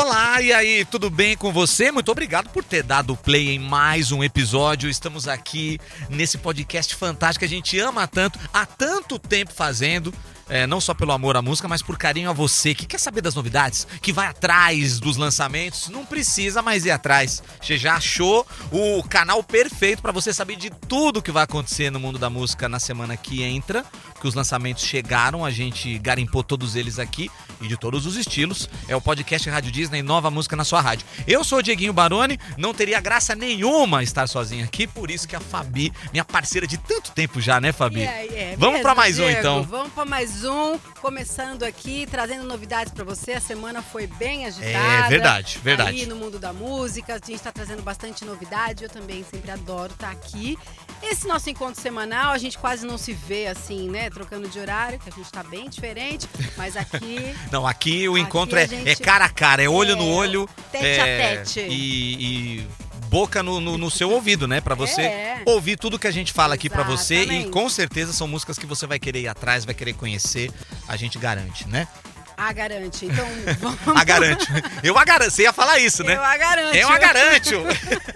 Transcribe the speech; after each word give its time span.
Olá, 0.00 0.40
e 0.40 0.52
aí, 0.52 0.84
tudo 0.84 1.10
bem 1.10 1.36
com 1.36 1.52
você? 1.52 1.90
Muito 1.90 2.12
obrigado 2.12 2.50
por 2.50 2.62
ter 2.62 2.84
dado 2.84 3.16
play 3.16 3.48
em 3.48 3.58
mais 3.58 4.12
um 4.12 4.22
episódio. 4.22 4.88
Estamos 4.88 5.26
aqui 5.26 5.80
nesse 6.08 6.38
podcast 6.38 6.94
fantástico 6.94 7.40
que 7.40 7.44
a 7.44 7.48
gente 7.48 7.76
ama 7.80 8.06
tanto, 8.06 8.38
há 8.54 8.64
tanto 8.64 9.18
tempo 9.18 9.52
fazendo. 9.52 10.14
É, 10.48 10.66
não 10.66 10.80
só 10.80 10.94
pelo 10.94 11.12
amor 11.12 11.36
à 11.36 11.42
música, 11.42 11.68
mas 11.68 11.82
por 11.82 11.98
carinho 11.98 12.30
a 12.30 12.32
você 12.32 12.74
que 12.74 12.86
quer 12.86 12.98
saber 12.98 13.20
das 13.20 13.34
novidades, 13.34 13.86
que 14.00 14.12
vai 14.12 14.26
atrás 14.26 14.98
dos 14.98 15.16
lançamentos, 15.16 15.88
não 15.88 16.06
precisa 16.06 16.62
mais 16.62 16.86
ir 16.86 16.90
atrás. 16.90 17.42
Você 17.60 17.76
já 17.76 17.94
achou 17.94 18.46
o 18.70 19.02
canal 19.02 19.42
perfeito 19.42 20.00
para 20.00 20.12
você 20.12 20.32
saber 20.32 20.56
de 20.56 20.70
tudo 20.70 21.22
que 21.22 21.30
vai 21.30 21.44
acontecer 21.44 21.90
no 21.90 22.00
mundo 22.00 22.18
da 22.18 22.30
música 22.30 22.68
na 22.68 22.78
semana 22.78 23.16
que 23.16 23.42
entra, 23.42 23.84
que 24.20 24.26
os 24.26 24.34
lançamentos 24.34 24.84
chegaram, 24.84 25.44
a 25.44 25.50
gente 25.50 25.98
garimpou 25.98 26.42
todos 26.42 26.76
eles 26.76 26.98
aqui 26.98 27.30
e 27.60 27.68
de 27.68 27.76
todos 27.76 28.06
os 28.06 28.16
estilos. 28.16 28.68
É 28.88 28.96
o 28.96 29.00
podcast 29.00 29.48
Rádio 29.48 29.70
Disney, 29.70 30.02
nova 30.02 30.30
música 30.30 30.56
na 30.56 30.64
sua 30.64 30.80
rádio. 30.80 31.06
Eu 31.26 31.44
sou 31.44 31.58
o 31.58 31.62
Dieguinho 31.62 31.92
Baroni, 31.92 32.38
não 32.56 32.72
teria 32.72 33.00
graça 33.00 33.34
nenhuma 33.34 34.02
estar 34.02 34.26
sozinho 34.26 34.64
aqui, 34.64 34.86
por 34.86 35.10
isso 35.10 35.28
que 35.28 35.36
a 35.36 35.40
Fabi, 35.40 35.92
minha 36.12 36.24
parceira 36.24 36.66
de 36.66 36.78
tanto 36.78 37.10
tempo 37.12 37.40
já, 37.40 37.60
né, 37.60 37.72
Fabi? 37.72 38.02
É, 38.02 38.52
é, 38.52 38.56
Vamos 38.56 38.80
para 38.80 38.94
mais 38.94 39.16
Diego, 39.16 39.30
um 39.30 39.38
então. 39.38 39.62
Vamos 39.64 39.92
para 39.92 40.04
mais 40.04 40.37
um, 40.44 40.78
começando 41.00 41.62
aqui, 41.62 42.06
trazendo 42.10 42.44
novidades 42.44 42.92
para 42.92 43.04
você. 43.04 43.32
A 43.32 43.40
semana 43.40 43.82
foi 43.82 44.06
bem 44.06 44.46
agitada. 44.46 45.06
É 45.06 45.08
verdade, 45.08 45.58
verdade. 45.62 46.00
Aí 46.00 46.06
no 46.06 46.16
mundo 46.16 46.38
da 46.38 46.52
música, 46.52 47.14
a 47.14 47.16
gente 47.16 47.34
está 47.34 47.52
trazendo 47.52 47.82
bastante 47.82 48.24
novidade. 48.24 48.84
Eu 48.84 48.90
também 48.90 49.24
sempre 49.30 49.50
adoro 49.50 49.92
estar 49.92 50.10
aqui. 50.10 50.58
Esse 51.02 51.26
nosso 51.28 51.48
encontro 51.48 51.80
semanal, 51.80 52.32
a 52.32 52.38
gente 52.38 52.58
quase 52.58 52.84
não 52.86 52.98
se 52.98 53.12
vê 53.12 53.46
assim, 53.46 53.88
né? 53.88 54.10
Trocando 54.10 54.48
de 54.48 54.58
horário, 54.58 54.98
que 54.98 55.08
a 55.08 55.12
gente 55.12 55.26
está 55.26 55.42
bem 55.42 55.68
diferente, 55.68 56.28
mas 56.56 56.76
aqui 56.76 57.34
Não, 57.52 57.66
aqui 57.66 58.08
o 58.08 58.14
Aqui 58.14 58.22
encontro 58.22 58.58
a 58.58 58.62
é, 58.62 58.66
gente- 58.68 58.88
é 58.88 58.94
cara 58.96 59.24
a 59.26 59.28
cara, 59.28 59.62
é 59.62 59.68
olho 59.68 59.94
no 59.96 60.02
É, 60.02 60.14
olho. 60.14 60.48
tete 60.72 60.84
é, 60.86 61.00
a 61.00 61.36
tete. 61.36 61.60
E, 61.60 62.58
e 62.58 62.66
boca 63.08 63.42
no, 63.42 63.60
no- 63.60 63.78
no 63.78 63.90
seu 63.90 64.10
ouvido, 64.10 64.46
né? 64.46 64.60
Pra 64.60 64.74
você 64.74 65.02
É. 65.02 65.42
ouvir 65.46 65.76
tudo 65.76 65.98
que 65.98 66.06
a 66.06 66.10
gente 66.10 66.32
fala 66.32 66.54
aqui 66.54 66.68
pra 66.68 66.82
você. 66.82 67.24
E 67.24 67.48
com 67.50 67.68
certeza 67.68 68.12
são 68.12 68.28
músicas 68.28 68.58
que 68.58 68.66
você 68.66 68.86
vai 68.86 68.98
querer 68.98 69.20
ir 69.22 69.28
atrás, 69.28 69.64
vai 69.64 69.74
querer 69.74 69.94
conhecer. 69.94 70.50
A 70.86 70.96
gente 70.96 71.18
garante, 71.18 71.66
né? 71.68 71.88
a 72.36 72.52
garante. 72.52 73.04
Então, 73.06 73.26
vamos. 73.58 74.00
A 74.00 74.04
garante. 74.04 74.46
Eu 74.84 74.96
a 74.96 75.04
garanto. 75.04 75.30
Você 75.32 75.42
ia 75.42 75.52
falar 75.52 75.80
isso, 75.80 76.04
né? 76.04 76.14
Eu 76.14 76.22
a 76.22 76.36
garanto. 76.36 76.74
Eu 76.76 76.88
a 76.88 76.98
garanto. 76.98 77.50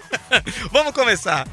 Vamos 0.71 0.93
começar. 0.93 1.45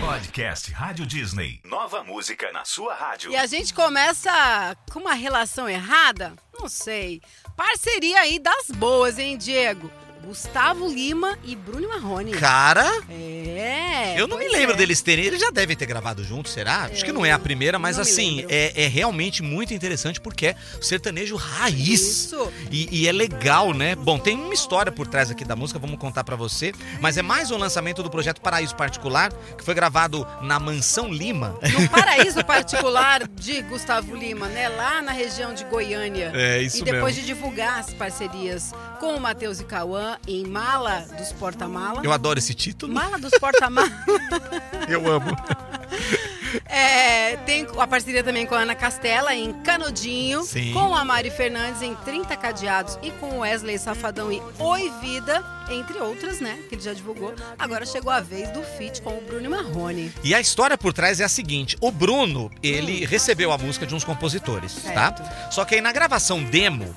Podcast 0.00 0.72
Rádio 0.72 1.06
Disney. 1.06 1.60
Nova 1.64 2.02
música 2.02 2.50
na 2.52 2.64
sua 2.64 2.94
rádio. 2.94 3.30
E 3.30 3.36
a 3.36 3.46
gente 3.46 3.72
começa 3.72 4.76
com 4.92 4.98
uma 5.00 5.14
relação 5.14 5.68
errada? 5.68 6.34
Não 6.58 6.68
sei. 6.68 7.22
Parceria 7.56 8.20
aí 8.20 8.38
das 8.38 8.66
boas, 8.74 9.18
hein, 9.18 9.38
Diego? 9.38 9.90
Gustavo 10.24 10.86
Lima 10.86 11.38
e 11.44 11.56
Bruno 11.56 11.88
Marrone. 11.88 12.32
Cara, 12.32 12.86
É. 13.10 14.14
eu 14.20 14.26
não 14.28 14.38
me 14.38 14.48
lembro 14.48 14.74
é. 14.74 14.76
deles 14.76 15.00
terem. 15.00 15.24
Eles 15.24 15.40
já 15.40 15.50
devem 15.50 15.76
ter 15.76 15.86
gravado 15.86 16.22
juntos, 16.22 16.52
será? 16.52 16.84
Acho 16.84 17.04
que 17.04 17.12
não 17.12 17.24
é 17.26 17.32
a 17.32 17.38
primeira, 17.38 17.78
mas 17.78 17.98
assim, 17.98 18.44
é, 18.48 18.84
é 18.84 18.86
realmente 18.86 19.42
muito 19.42 19.74
interessante 19.74 20.20
porque 20.20 20.48
é 20.48 20.56
sertanejo 20.80 21.36
raiz. 21.36 22.00
Isso. 22.00 22.52
E, 22.70 23.00
e 23.02 23.08
é 23.08 23.12
legal, 23.12 23.72
né? 23.72 23.94
Bom, 23.96 24.18
tem 24.18 24.36
uma 24.36 24.54
história 24.54 24.92
por 24.92 25.06
trás 25.06 25.30
aqui 25.30 25.44
da 25.44 25.56
música, 25.56 25.78
vamos 25.78 25.98
contar 25.98 26.22
pra 26.22 26.36
você. 26.36 26.72
Mas 27.00 27.16
é 27.16 27.22
mais 27.22 27.50
um 27.50 27.56
lançamento 27.56 28.02
do 28.02 28.10
projeto 28.10 28.40
Paraíso 28.40 28.76
Particular, 28.76 29.32
que 29.56 29.64
foi 29.64 29.74
gravado 29.74 30.26
na 30.42 30.58
Mansão 30.60 31.12
Lima. 31.12 31.58
No 31.72 31.88
paraíso 31.88 32.44
particular 32.44 33.26
de 33.26 33.62
Gustavo 33.62 34.14
Lima, 34.14 34.46
né? 34.48 34.68
Lá 34.68 35.00
na 35.02 35.12
região 35.12 35.54
de 35.54 35.64
Goiânia. 35.64 36.30
É, 36.34 36.60
isso 36.62 36.78
E 36.78 36.82
depois 36.82 37.16
mesmo. 37.16 37.20
de 37.20 37.26
divulgar 37.26 37.80
as 37.80 37.92
parcerias 37.94 38.72
com 39.00 39.16
o 39.16 39.20
Matheus 39.20 39.58
e 39.58 39.64
Cauã 39.64 40.18
em 40.28 40.46
Mala 40.46 41.06
dos 41.16 41.32
Porta-Mala. 41.32 42.02
Eu 42.04 42.12
adoro 42.12 42.38
esse 42.38 42.52
título. 42.52 42.92
Mala 42.92 43.18
dos 43.18 43.32
Porta-Mala. 43.40 43.90
Eu 44.88 45.10
amo. 45.10 45.30
É, 46.66 47.36
tem 47.36 47.64
a 47.78 47.86
parceria 47.86 48.24
também 48.24 48.44
com 48.44 48.56
a 48.56 48.60
Ana 48.62 48.74
Castela 48.74 49.32
em 49.34 49.52
Canudinho, 49.62 50.42
Sim. 50.42 50.72
com 50.72 50.96
a 50.96 51.04
Mari 51.04 51.30
Fernandes 51.30 51.80
em 51.80 51.94
30 51.94 52.36
Cadeados 52.36 52.98
e 53.02 53.12
com 53.12 53.36
o 53.36 53.38
Wesley 53.40 53.78
Safadão 53.78 54.32
em 54.32 54.42
Oi 54.58 54.90
Vida, 55.00 55.44
entre 55.70 55.98
outras, 55.98 56.40
né? 56.40 56.58
Que 56.68 56.74
ele 56.74 56.82
já 56.82 56.92
divulgou. 56.92 57.34
Agora 57.56 57.86
chegou 57.86 58.10
a 58.10 58.20
vez 58.20 58.50
do 58.50 58.62
feat 58.62 59.00
com 59.00 59.16
o 59.16 59.20
Bruno 59.20 59.48
Marrone. 59.48 60.12
E 60.24 60.34
a 60.34 60.40
história 60.40 60.76
por 60.76 60.92
trás 60.92 61.20
é 61.20 61.24
a 61.24 61.28
seguinte: 61.28 61.76
o 61.80 61.92
Bruno, 61.92 62.50
ele 62.62 63.04
recebeu 63.04 63.52
a 63.52 63.58
música 63.58 63.86
de 63.86 63.94
uns 63.94 64.02
compositores, 64.02 64.74
tá? 64.74 65.14
Certo. 65.14 65.52
Só 65.52 65.64
que 65.64 65.76
aí 65.76 65.80
na 65.80 65.92
gravação 65.92 66.42
demo, 66.42 66.92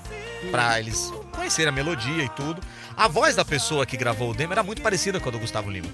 pra 0.49 0.79
eles 0.79 1.11
conhecerem 1.43 1.69
a 1.69 1.71
melodia 1.71 2.23
e 2.23 2.29
tudo, 2.29 2.61
a 2.95 3.07
voz 3.07 3.35
da 3.35 3.43
pessoa 3.43 3.85
que 3.85 3.97
gravou 3.97 4.31
o 4.31 4.33
demo 4.33 4.53
era 4.53 4.63
muito 4.63 4.81
parecida 4.81 5.19
com 5.19 5.27
a 5.27 5.31
do 5.31 5.39
Gustavo 5.39 5.69
Lima. 5.69 5.89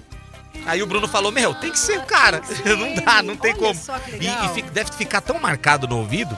Aí 0.66 0.82
o 0.82 0.86
Bruno 0.86 1.08
falou: 1.08 1.32
Meu, 1.32 1.54
tem 1.54 1.72
que 1.72 1.78
ser 1.78 1.98
o 1.98 2.02
cara. 2.02 2.40
Ser 2.44 2.62
Não 2.76 2.94
dá, 2.94 3.22
não 3.22 3.36
tem 3.36 3.52
Olha 3.52 3.60
como. 3.60 3.80
E, 4.20 4.26
e 4.46 4.48
fica- 4.54 4.70
deve 4.70 4.92
ficar 4.92 5.20
tão 5.20 5.38
marcado 5.40 5.88
no 5.88 5.98
ouvido 5.98 6.36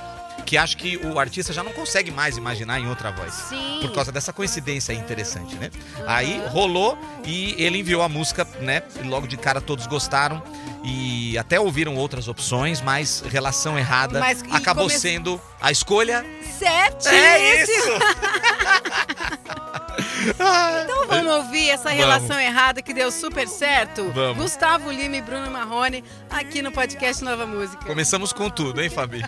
que 0.53 0.59
acho 0.59 0.77
que 0.77 0.99
o 0.99 1.19
artista 1.19 1.51
já 1.51 1.63
não 1.63 1.73
consegue 1.73 2.11
mais 2.11 2.37
imaginar 2.37 2.79
em 2.79 2.87
outra 2.87 3.11
voz. 3.11 3.33
Sim. 3.33 3.79
Por 3.81 3.91
causa 3.95 4.13
dessa 4.13 4.35
coincidência 4.35 4.93
interessante, 4.93 5.55
né? 5.55 5.71
Aí 6.07 6.43
rolou 6.49 6.99
e 7.25 7.55
ele 7.57 7.79
enviou 7.79 8.03
a 8.03 8.09
música, 8.09 8.47
né? 8.61 8.83
E 9.03 9.09
logo 9.09 9.27
de 9.27 9.39
cara 9.39 9.63
todos 9.63 9.87
gostaram 9.87 10.43
e 10.85 11.39
até 11.39 11.59
ouviram 11.59 11.97
outras 11.97 12.29
opções, 12.29 12.83
mas 12.83 13.25
relação 13.31 13.79
errada 13.79 14.21
Mas- 14.21 14.45
acabou 14.53 14.89
come- 14.89 14.99
sendo 14.99 15.41
a 15.59 15.73
escolha. 15.73 16.23
Certíssimo! 16.59 17.15
É 17.17 17.63
isso! 17.63 17.93
Então 20.31 21.07
vamos 21.09 21.33
ouvir 21.35 21.71
essa 21.71 21.91
relação 21.91 22.39
errada 22.39 22.81
que 22.83 22.95
deu 22.95 23.11
super 23.11 23.49
certo? 23.49 24.11
Vamos. 24.15 24.43
Gustavo 24.45 24.91
Lima 24.91 25.17
e 25.17 25.21
Bruno 25.23 25.51
Marrone 25.51 26.05
aqui 26.31 26.63
no 26.63 26.71
podcast 26.73 27.23
Nova 27.25 27.47
Música. 27.47 27.85
Começamos 27.85 28.33
com 28.33 28.49
tudo, 28.49 28.81
hein, 28.81 28.89
Fabi? 28.91 29.23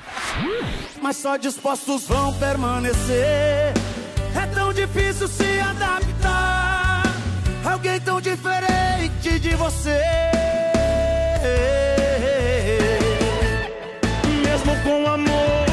mas 1.01 1.17
só 1.17 1.37
dispostos 1.37 2.07
vão 2.07 2.33
permanecer. 2.35 3.73
É 4.37 4.47
tão 4.55 4.73
difícil 4.73 5.29
se 5.29 5.61
adaptar. 5.61 7.03
a 7.65 7.73
Alguém 7.73 8.01
tão 8.01 8.21
diferente 8.21 9.39
de 9.39 9.55
você. 9.55 10.01
Mesmo 14.45 14.77
com 14.83 15.07
amor 15.07 15.64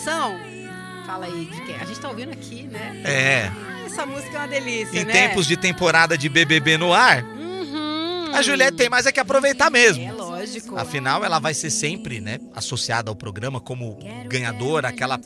Animação, 0.00 0.36
fala 1.06 1.24
aí 1.26 1.46
de 1.46 1.60
quem? 1.62 1.74
A 1.76 1.84
gente 1.84 1.98
tá 1.98 2.08
ouvindo 2.10 2.30
aqui, 2.30 2.64
né? 2.64 3.00
É. 3.02 3.50
Ah, 3.50 3.86
essa 3.86 4.04
música 4.04 4.36
é 4.36 4.38
uma 4.40 4.46
delícia, 4.48 5.00
Em 5.00 5.04
né? 5.04 5.12
tempos 5.12 5.46
de 5.46 5.56
temporada 5.56 6.18
de 6.18 6.28
BBB 6.28 6.76
no 6.76 6.92
ar, 6.92 7.24
Uhum. 7.24 8.30
a 8.34 8.42
Juliette 8.42 8.76
tem 8.76 8.90
mais 8.90 9.06
é 9.06 9.12
que 9.12 9.18
aproveitar 9.20 9.70
mesmo. 9.70 10.06
É 10.06 10.12
lógico. 10.12 10.76
Afinal, 10.76 11.24
ela 11.24 11.38
vai 11.38 11.54
ser 11.54 11.70
sempre, 11.70 12.20
né, 12.20 12.38
associada 12.54 13.10
ao 13.10 13.16
programa 13.16 13.58
como 13.58 13.98
ganhadora, 14.28 14.88
aquela 14.88 15.18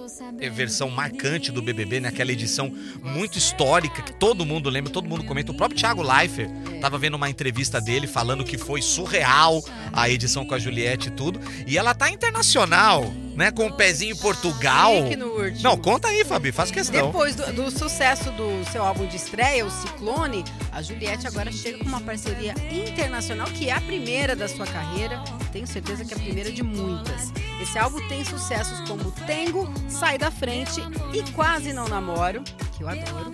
versão 0.53 0.89
marcante 0.89 1.51
do 1.51 1.61
BBB, 1.61 2.01
né, 2.01 2.09
aquela 2.09 2.31
edição 2.33 2.73
muito 3.03 3.37
histórica 3.37 4.01
que 4.03 4.13
todo 4.15 4.47
mundo 4.47 4.71
lembra, 4.71 4.91
todo 4.93 5.09
mundo 5.09 5.25
comenta. 5.25 5.51
O 5.51 5.55
próprio 5.55 5.79
Thiago 5.79 6.01
Leifert 6.03 6.49
tava 6.81 6.97
vendo 6.97 7.15
uma 7.15 7.29
entrevista 7.29 7.81
dele 7.81 8.07
falando 8.07 8.45
que 8.45 8.57
foi 8.57 8.81
surreal 8.81 9.63
a 9.93 10.09
edição 10.09 10.47
com 10.47 10.55
a 10.55 10.59
Juliette 10.59 11.09
e 11.09 11.11
tudo. 11.11 11.41
E 11.67 11.77
ela 11.77 11.93
tá 11.93 12.09
internacional, 12.09 13.13
né, 13.41 13.51
com 13.51 13.67
o 13.67 13.73
pezinho 13.73 14.15
em 14.15 14.19
Portugal. 14.19 14.95
Último. 14.95 15.63
Não, 15.63 15.79
conta 15.79 16.09
aí, 16.09 16.27
Fabi, 16.27 16.53
faz 16.53 16.71
questão. 16.71 17.07
Depois 17.07 17.35
do, 17.35 17.51
do 17.55 17.71
sucesso 17.71 18.31
do 18.33 18.63
seu 18.71 18.85
álbum 18.85 19.07
de 19.07 19.17
estreia, 19.17 19.65
o 19.65 19.71
Ciclone, 19.71 20.45
a 20.71 20.83
Juliette 20.83 21.27
agora 21.27 21.51
chega 21.51 21.79
com 21.79 21.87
uma 21.87 22.03
parceria 22.03 22.55
internacional 22.71 23.47
que 23.47 23.71
é 23.71 23.73
a 23.73 23.81
primeira 23.81 24.37
da 24.37 24.47
sua 24.47 24.67
carreira. 24.67 25.25
Tenho 25.53 25.67
certeza 25.67 26.05
que 26.05 26.13
é 26.13 26.17
a 26.19 26.21
primeira 26.21 26.53
de 26.53 26.63
muitas. 26.63 27.33
Esse 27.63 27.79
álbum 27.79 28.07
tem 28.09 28.23
sucessos 28.27 28.79
como 28.87 29.11
Tengo, 29.27 29.73
Sai 29.89 30.19
da 30.19 30.31
Frente 30.31 30.83
e 31.15 31.23
Quase 31.33 31.73
Não 31.73 31.89
Namoro, 31.89 32.43
que 32.77 32.83
eu 32.85 32.89
adoro. 32.91 33.33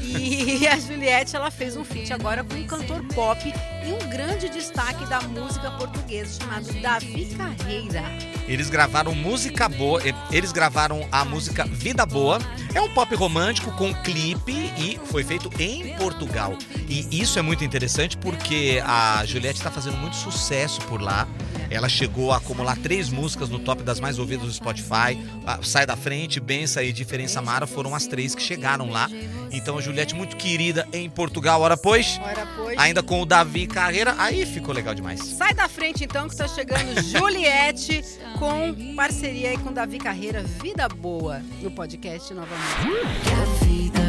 E 0.00 0.66
a 0.66 0.76
Juliette, 0.80 1.36
ela 1.36 1.52
fez 1.52 1.76
um 1.76 1.84
feat 1.84 2.12
agora 2.12 2.42
com 2.42 2.56
um 2.56 2.66
cantor 2.66 3.04
pop 3.14 3.40
e 3.86 3.92
um 3.92 4.08
grande 4.08 4.48
destaque 4.48 5.06
da 5.06 5.20
música 5.22 5.70
portuguesa 5.72 6.40
chamado 6.40 6.72
Davi 6.80 7.26
Carreira. 7.36 8.02
Eles 8.46 8.68
gravaram 8.68 9.14
música 9.14 9.68
boa, 9.68 10.00
eles 10.30 10.52
gravaram 10.52 11.06
a 11.10 11.24
música 11.24 11.64
Vida 11.64 12.04
Boa. 12.04 12.38
É 12.74 12.80
um 12.80 12.92
pop 12.92 13.14
romântico 13.14 13.70
com 13.72 13.94
clipe 13.94 14.52
e 14.76 15.00
foi 15.06 15.24
feito 15.24 15.50
em 15.58 15.96
Portugal. 15.96 16.56
E 16.88 17.20
isso 17.20 17.38
é 17.38 17.42
muito 17.42 17.64
interessante 17.64 18.18
porque 18.18 18.82
a 18.84 19.24
Juliette 19.24 19.58
está 19.58 19.70
fazendo 19.70 19.96
muito 19.96 20.16
sucesso 20.16 20.80
por 20.82 21.00
lá. 21.00 21.26
Ela 21.70 21.88
chegou 21.88 22.32
a 22.32 22.36
acumular 22.36 22.76
três 22.76 23.08
músicas 23.08 23.48
no 23.48 23.58
top 23.58 23.82
das 23.82 23.98
mais 23.98 24.18
ouvidas 24.18 24.46
do 24.46 24.52
Spotify. 24.52 25.18
A 25.46 25.62
Sai 25.62 25.86
da 25.86 25.96
Frente, 25.96 26.38
Bença 26.38 26.82
e 26.82 26.92
Diferença 26.92 27.40
Mara 27.40 27.66
foram 27.66 27.94
as 27.94 28.06
três 28.06 28.34
que 28.34 28.42
chegaram 28.42 28.90
lá. 28.90 29.08
Então 29.50 29.78
a 29.78 29.80
Juliette, 29.80 30.14
muito 30.14 30.36
querida 30.36 30.86
em 30.92 31.08
Portugal, 31.08 31.60
ora 31.62 31.76
pois. 31.76 32.20
Ora, 32.22 32.46
pois. 32.56 32.78
Ainda 32.78 33.02
com 33.02 33.22
o 33.22 33.26
Davi 33.26 33.66
Carreira, 33.74 34.14
aí 34.18 34.46
ficou 34.46 34.72
legal 34.72 34.94
demais. 34.94 35.18
Sai 35.20 35.52
da 35.52 35.68
frente 35.68 36.04
então 36.04 36.28
que 36.28 36.36
tá 36.36 36.46
chegando 36.46 36.94
Juliette 37.02 38.04
com 38.38 38.94
parceria 38.94 39.50
aí 39.50 39.58
com 39.58 39.72
Davi 39.72 39.98
Carreira, 39.98 40.44
Vida 40.44 40.88
Boa, 40.88 41.42
no 41.60 41.72
podcast 41.72 42.32
novamente. 42.32 42.76
Que 43.24 43.32
a 43.32 43.64
vida 43.64 44.03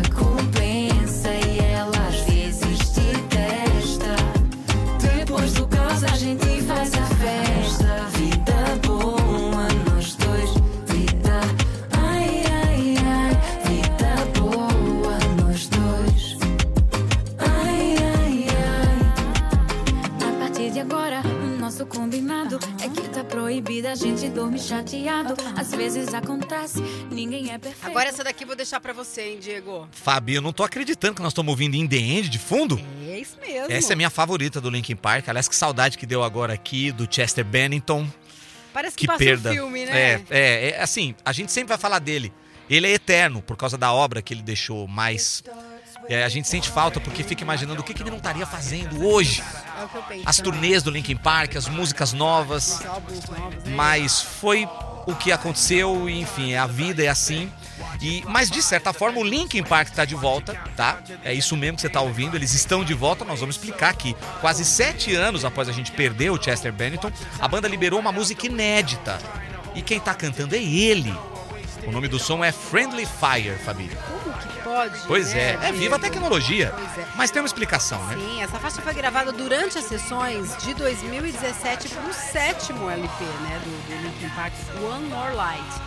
combinado 22.05 22.59
é 22.83 22.87
que 22.87 23.09
tá 23.09 23.23
proibido 23.23 23.87
a 23.87 23.95
gente 23.95 24.29
dormir 24.29 24.59
chateado. 24.59 25.33
Às 25.57 25.71
vezes 25.73 26.13
acontece, 26.13 26.79
ninguém 27.09 27.51
é 27.51 27.57
perfeito. 27.57 27.87
Agora 27.87 28.07
essa 28.09 28.23
daqui 28.23 28.45
vou 28.45 28.55
deixar 28.55 28.79
pra 28.79 28.93
você, 28.93 29.29
hein, 29.29 29.39
Diego? 29.39 29.89
Fabi, 29.91 30.35
eu 30.35 30.41
não 30.41 30.53
tô 30.53 30.61
acreditando 30.63 31.15
que 31.15 31.21
nós 31.23 31.31
estamos 31.31 31.49
ouvindo 31.49 31.75
In 31.75 31.87
The 31.87 31.95
End 31.95 32.29
de 32.29 32.37
fundo. 32.37 32.79
É 33.07 33.17
isso 33.17 33.39
mesmo. 33.41 33.71
Essa 33.73 33.93
é 33.93 33.95
minha 33.95 34.11
favorita 34.11 34.61
do 34.61 34.69
Linkin 34.69 34.95
Park. 34.95 35.27
Aliás, 35.27 35.49
que 35.49 35.55
saudade 35.55 35.97
que 35.97 36.05
deu 36.05 36.23
agora 36.23 36.53
aqui 36.53 36.91
do 36.91 37.07
Chester 37.11 37.43
Bennington. 37.43 38.07
Parece 38.71 38.95
que, 38.95 39.01
Que 39.01 39.07
passa 39.07 39.17
perda. 39.17 39.49
um 39.49 39.53
filme, 39.53 39.85
né? 39.87 39.97
É, 39.99 40.23
é, 40.29 40.69
é, 40.69 40.81
assim, 40.83 41.15
a 41.25 41.31
gente 41.31 41.51
sempre 41.51 41.69
vai 41.69 41.77
falar 41.79 41.97
dele. 41.97 42.31
Ele 42.69 42.85
é 42.85 42.91
eterno 42.91 43.41
por 43.41 43.57
causa 43.57 43.79
da 43.79 43.91
obra 43.91 44.21
que 44.21 44.31
ele 44.31 44.43
deixou, 44.43 44.87
mas 44.87 45.43
é, 46.07 46.23
a 46.23 46.29
gente 46.29 46.47
sente 46.47 46.69
falta 46.69 46.99
porque 46.99 47.23
fica 47.23 47.43
imaginando 47.43 47.81
o 47.81 47.83
que, 47.83 47.93
que 47.93 48.03
ele 48.03 48.09
não 48.09 48.17
estaria 48.17 48.45
fazendo 48.45 49.05
hoje. 49.05 49.43
É 49.79 49.83
o 49.83 49.89
que 49.89 49.95
eu 49.95 50.03
penso. 50.03 50.23
As 50.25 50.37
também. 50.37 50.51
turnês 50.51 50.83
do 50.83 50.91
Linkin 50.91 51.15
Park, 51.15 51.55
as 51.55 51.67
músicas 51.67 52.13
novas. 52.13 52.79
Os 52.79 52.85
álbuns 52.85 53.25
novos, 53.25 53.63
né? 53.63 53.75
Mas 53.75 54.21
foi 54.21 54.67
o 55.05 55.15
que 55.15 55.31
aconteceu, 55.31 56.09
e, 56.09 56.21
enfim, 56.21 56.55
a 56.55 56.65
vida 56.65 57.03
é 57.03 57.07
assim. 57.07 57.51
E, 58.01 58.23
mas 58.27 58.49
de 58.49 58.61
certa 58.61 58.91
forma 58.93 59.19
o 59.19 59.23
Linkin 59.23 59.63
Park 59.63 59.89
tá 59.89 60.05
de 60.05 60.15
volta, 60.15 60.53
tá? 60.75 60.99
É 61.23 61.33
isso 61.33 61.55
mesmo 61.55 61.75
que 61.75 61.81
você 61.81 61.89
tá 61.89 62.01
ouvindo, 62.01 62.35
eles 62.35 62.53
estão 62.53 62.83
de 62.83 62.93
volta, 62.93 63.23
nós 63.23 63.39
vamos 63.39 63.55
explicar 63.55 63.89
aqui. 63.89 64.15
Quase 64.41 64.65
sete 64.65 65.13
anos 65.13 65.45
após 65.45 65.69
a 65.69 65.71
gente 65.71 65.91
perder 65.91 66.31
o 66.31 66.41
Chester 66.41 66.73
Bennington, 66.73 67.11
a 67.39 67.47
banda 67.47 67.67
liberou 67.67 67.99
uma 67.99 68.11
música 68.11 68.45
inédita. 68.47 69.19
E 69.75 69.81
quem 69.81 69.99
tá 69.99 70.13
cantando 70.13 70.55
é 70.55 70.63
ele. 70.63 71.13
O 71.87 71.91
nome 71.91 72.07
do 72.07 72.17
som 72.17 72.43
é 72.43 72.51
Friendly 72.51 73.05
Fire, 73.05 73.55
Fabi. 73.63 73.89
Como 74.07 74.37
que 74.37 74.63
pode? 74.63 74.99
Pois 75.07 75.33
né, 75.33 75.57
é, 75.61 75.69
é 75.69 75.71
viva 75.71 75.97
a 75.97 75.99
tecnologia. 75.99 76.73
É. 76.97 77.05
Mas 77.15 77.29
tem 77.29 77.41
uma 77.41 77.45
explicação, 77.45 78.03
né? 78.05 78.15
Sim, 78.15 78.41
essa 78.41 78.59
faixa 78.59 78.81
foi 78.81 78.93
gravada 78.93 79.31
durante 79.31 79.77
as 79.77 79.85
sessões 79.85 80.57
de 80.57 80.73
2017 80.73 81.89
para 81.89 82.09
o 82.09 82.13
sétimo 82.13 82.89
LP, 82.89 83.23
né, 83.23 83.61
do, 83.63 83.87
do 83.87 84.01
Linkin 84.03 84.29
Park, 84.35 84.53
One 84.83 85.07
More 85.07 85.35
Light. 85.35 85.81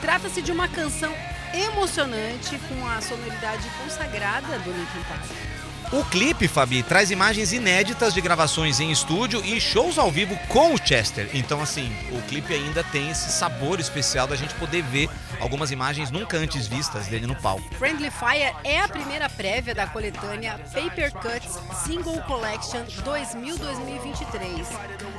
Trata-se 0.00 0.42
de 0.42 0.50
uma 0.50 0.68
canção 0.68 1.14
emocionante 1.54 2.58
com 2.68 2.86
a 2.88 3.00
sonoridade 3.00 3.68
consagrada 3.82 4.58
do 4.58 4.70
Linkin 4.72 5.02
Park. 5.08 5.53
O 5.94 6.02
clipe, 6.06 6.48
Fabi, 6.48 6.82
traz 6.82 7.12
imagens 7.12 7.52
inéditas 7.52 8.12
de 8.12 8.20
gravações 8.20 8.80
em 8.80 8.90
estúdio 8.90 9.44
e 9.44 9.60
shows 9.60 9.96
ao 9.96 10.10
vivo 10.10 10.36
com 10.48 10.74
o 10.74 10.76
Chester. 10.76 11.30
Então, 11.32 11.60
assim, 11.60 11.88
o 12.10 12.20
clipe 12.22 12.52
ainda 12.52 12.82
tem 12.82 13.10
esse 13.10 13.30
sabor 13.30 13.78
especial 13.78 14.26
da 14.26 14.34
gente 14.34 14.52
poder 14.54 14.82
ver 14.82 15.08
algumas 15.38 15.70
imagens 15.70 16.10
nunca 16.10 16.36
antes 16.36 16.66
vistas 16.66 17.06
dele 17.06 17.28
no 17.28 17.36
palco. 17.36 17.62
Friendly 17.76 18.10
Fire 18.10 18.52
é 18.64 18.80
a 18.80 18.88
primeira 18.88 19.30
prévia 19.30 19.72
da 19.72 19.86
coletânea 19.86 20.58
Paper 20.72 21.12
Cuts 21.12 21.60
Single 21.84 22.20
Collection 22.22 22.84
2000-2023. 23.04 24.66
Caramba, 24.66 25.14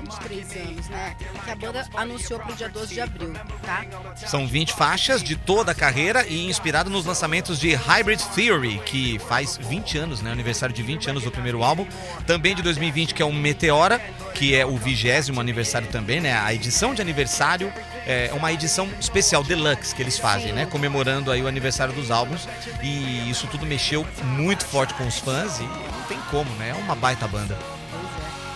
23 0.00 0.68
anos, 0.68 0.88
né? 0.88 1.16
Que 1.44 1.50
a 1.50 1.56
banda 1.56 1.88
anunciou 1.94 2.38
para 2.38 2.52
o 2.52 2.54
dia 2.56 2.68
12 2.68 2.94
de 2.94 3.00
abril, 3.00 3.32
tá? 3.62 3.84
São 4.26 4.46
20 4.46 4.74
faixas 4.74 5.22
de 5.22 5.36
toda 5.36 5.72
a 5.72 5.74
carreira 5.74 6.26
e 6.26 6.48
inspirado 6.48 6.90
nos 6.90 7.04
lançamentos 7.04 7.58
de 7.58 7.74
Hybrid 7.74 8.20
Theory, 8.34 8.78
que 8.84 9.18
faz 9.20 9.56
20 9.56 9.98
anos, 9.98 10.19
né? 10.22 10.30
Aniversário 10.30 10.74
de 10.74 10.82
20 10.82 11.10
anos 11.10 11.24
do 11.24 11.30
primeiro 11.30 11.62
álbum. 11.62 11.86
Também 12.26 12.54
de 12.54 12.62
2020, 12.62 13.14
que 13.14 13.22
é 13.22 13.24
o 13.24 13.32
Meteora, 13.32 13.98
que 14.34 14.54
é 14.54 14.64
o 14.64 14.76
vigésimo 14.76 15.40
aniversário 15.40 15.88
também, 15.88 16.20
né? 16.20 16.38
A 16.38 16.52
edição 16.54 16.94
de 16.94 17.02
aniversário 17.02 17.72
é 18.06 18.30
uma 18.32 18.52
edição 18.52 18.88
especial, 18.98 19.44
deluxe, 19.44 19.94
que 19.94 20.02
eles 20.02 20.18
fazem, 20.18 20.52
né? 20.52 20.66
Comemorando 20.66 21.30
aí 21.30 21.42
o 21.42 21.48
aniversário 21.48 21.92
dos 21.94 22.10
álbuns. 22.10 22.48
E 22.82 23.30
isso 23.30 23.46
tudo 23.48 23.66
mexeu 23.66 24.06
muito 24.22 24.64
forte 24.64 24.94
com 24.94 25.06
os 25.06 25.18
fãs 25.18 25.58
e 25.58 25.62
não 25.62 26.02
tem 26.08 26.18
como, 26.30 26.50
né? 26.56 26.70
É 26.70 26.74
uma 26.74 26.94
baita 26.94 27.26
banda. 27.28 27.58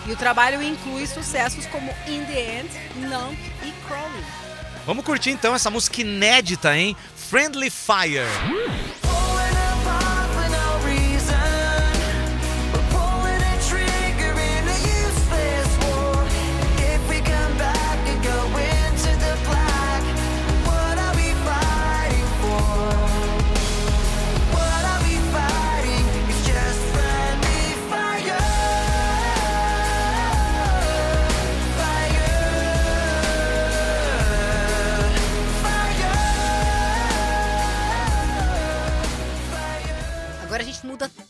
E 0.07 0.11
o 0.11 0.15
trabalho 0.15 0.61
inclui 0.61 1.07
sucessos 1.07 1.65
como 1.65 1.91
In 2.07 2.23
The 2.25 2.59
End, 2.59 2.69
Numb 3.07 3.37
e 3.63 3.71
Crawling. 3.87 4.23
Vamos 4.85 5.03
curtir 5.03 5.31
então 5.31 5.55
essa 5.55 5.71
música 5.71 6.01
inédita, 6.01 6.77
hein? 6.77 6.95
Friendly 7.15 7.71
Fire. 7.71 8.27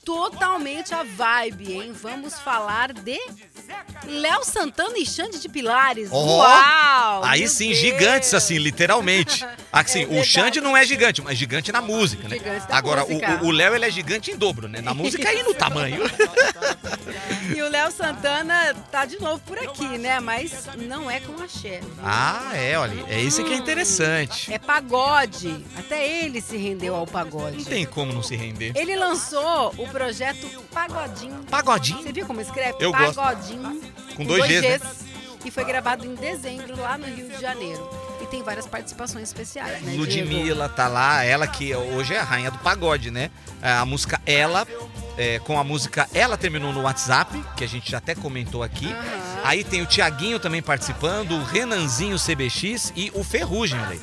Totalmente 0.06 0.94
a 0.94 1.04
vibe, 1.04 1.74
hein? 1.74 1.92
Vamos 1.92 2.36
falar 2.40 2.94
de 2.94 3.19
Léo 4.06 4.44
Santana 4.44 4.98
e 5.00 5.06
Xande 5.06 5.40
de 5.40 5.50
Pilares. 5.50 6.10
Ó, 6.12 6.24
Uau! 6.24 6.46
Aí 7.23 7.41
meu 7.41 7.50
sim, 7.50 7.67
Deus! 7.67 7.77
gigantes 7.79 8.33
assim, 8.33 8.57
literalmente. 8.57 9.45
Assim, 9.75 10.03
É 10.03 10.21
o. 10.21 10.23
Xande 10.23 10.62
não 10.62 10.75
é 10.77 10.85
gigante, 10.85 11.21
mas 11.21 11.38
gigante 11.38 11.69
na 11.69 11.81
música, 11.81 12.29
né? 12.29 12.38
Gigante 12.38 12.65
da 12.65 12.77
Agora, 12.77 13.01
música. 13.06 13.44
o- 13.44 13.51
Léo, 13.51 13.75
ele 13.75 13.83
é 13.83 13.91
gigante 13.91 14.31
em 14.31 14.38
dobro, 14.38 14.69
né? 14.69 14.79
Na 14.79 14.94
música 14.94 15.33
e 15.33 15.44
no 15.44 15.51
tamanho. 15.56 16.01
E 17.53 17.62
o 17.62 17.67
Léo 17.69 17.91
Santana 17.91 18.73
tá 18.89 19.03
de 19.06 19.19
novo 19.19 19.39
por 19.45 19.57
aqui, 19.59 19.98
né? 19.98 20.22
Mas 20.22 20.65
não 20.77 21.12
é 21.12 21.19
com 21.19 21.41
axé. 21.43 21.81
viu? 21.81 21.91
Ah, 22.03 22.51
é, 22.53 22.77
olha, 22.77 23.03
é 23.10 23.19
isso 23.19 23.43
que 23.43 23.53
é 23.53 23.57
interessante. 23.57 24.53
É 24.53 24.57
pagode. 24.57 25.63
Até 25.77 26.07
ele 26.24 26.39
se 26.39 26.55
rendeu 26.55 26.95
ao 26.95 27.05
pagode. 27.05 27.57
Não 27.57 27.65
tem 27.65 27.86
como 27.86 28.13
não 28.13 28.24
se 28.24 28.36
render. 28.38 28.72
Ele 28.75 28.95
lançou 28.95 29.74
o 29.77 29.88
projeto 29.89 30.48
Pagodinho. 30.74 31.43
Pagodinho? 31.51 32.01
Você 32.01 32.13
viu 32.13 32.25
como 32.25 32.39
escreve? 32.39 32.77
Eu 32.79 32.93
gosto. 32.93 33.15
Pagodinho. 33.15 33.81
Com 34.15 34.24
dois 34.24 34.45
Gs, 34.45 34.62
né? 34.62 34.79
E 35.46 35.52
foi 35.52 35.64
gravado 35.64 36.06
em 36.06 36.16
dezembro 36.16 36.75
lá 36.75 36.98
no 36.98 37.06
Rio 37.06 37.30
de 37.30 37.40
Janeiro. 37.40 37.88
E 38.20 38.25
tem 38.25 38.42
várias 38.42 38.66
participações 38.66 39.30
especiais, 39.30 39.80
né? 39.84 39.94
Ludmilla 39.96 40.68
tá 40.68 40.88
lá, 40.88 41.24
ela 41.24 41.46
que 41.46 41.74
hoje 41.75 42.16
é 42.16 42.20
a 42.20 42.24
rainha 42.24 42.50
do 42.50 42.58
pagode, 42.58 43.12
né? 43.12 43.30
A 43.62 43.86
música 43.86 44.20
Ela, 44.25 44.66
é, 45.18 45.38
com 45.40 45.60
a 45.60 45.64
música 45.64 46.10
Ela 46.14 46.36
terminou 46.36 46.74
no 46.74 46.82
WhatsApp, 46.82 47.40
que 47.56 47.64
a 47.64 47.68
gente 47.68 47.92
já 47.92 48.00
até 48.00 48.16
comentou 48.16 48.64
aqui. 48.64 48.92
Aham. 48.92 49.42
Aí 49.44 49.64
tem 49.64 49.84
o 49.84 49.86
Tiaguinho 49.86 50.40
também 50.40 50.64
participando, 50.64 51.34
o 51.34 51.44
Renanzinho 51.44 52.18
CBX 52.18 52.92
e 52.96 53.12
o 53.14 53.24
Ferrugem, 53.24 53.80
olha 53.80 53.90
aí. 53.92 54.02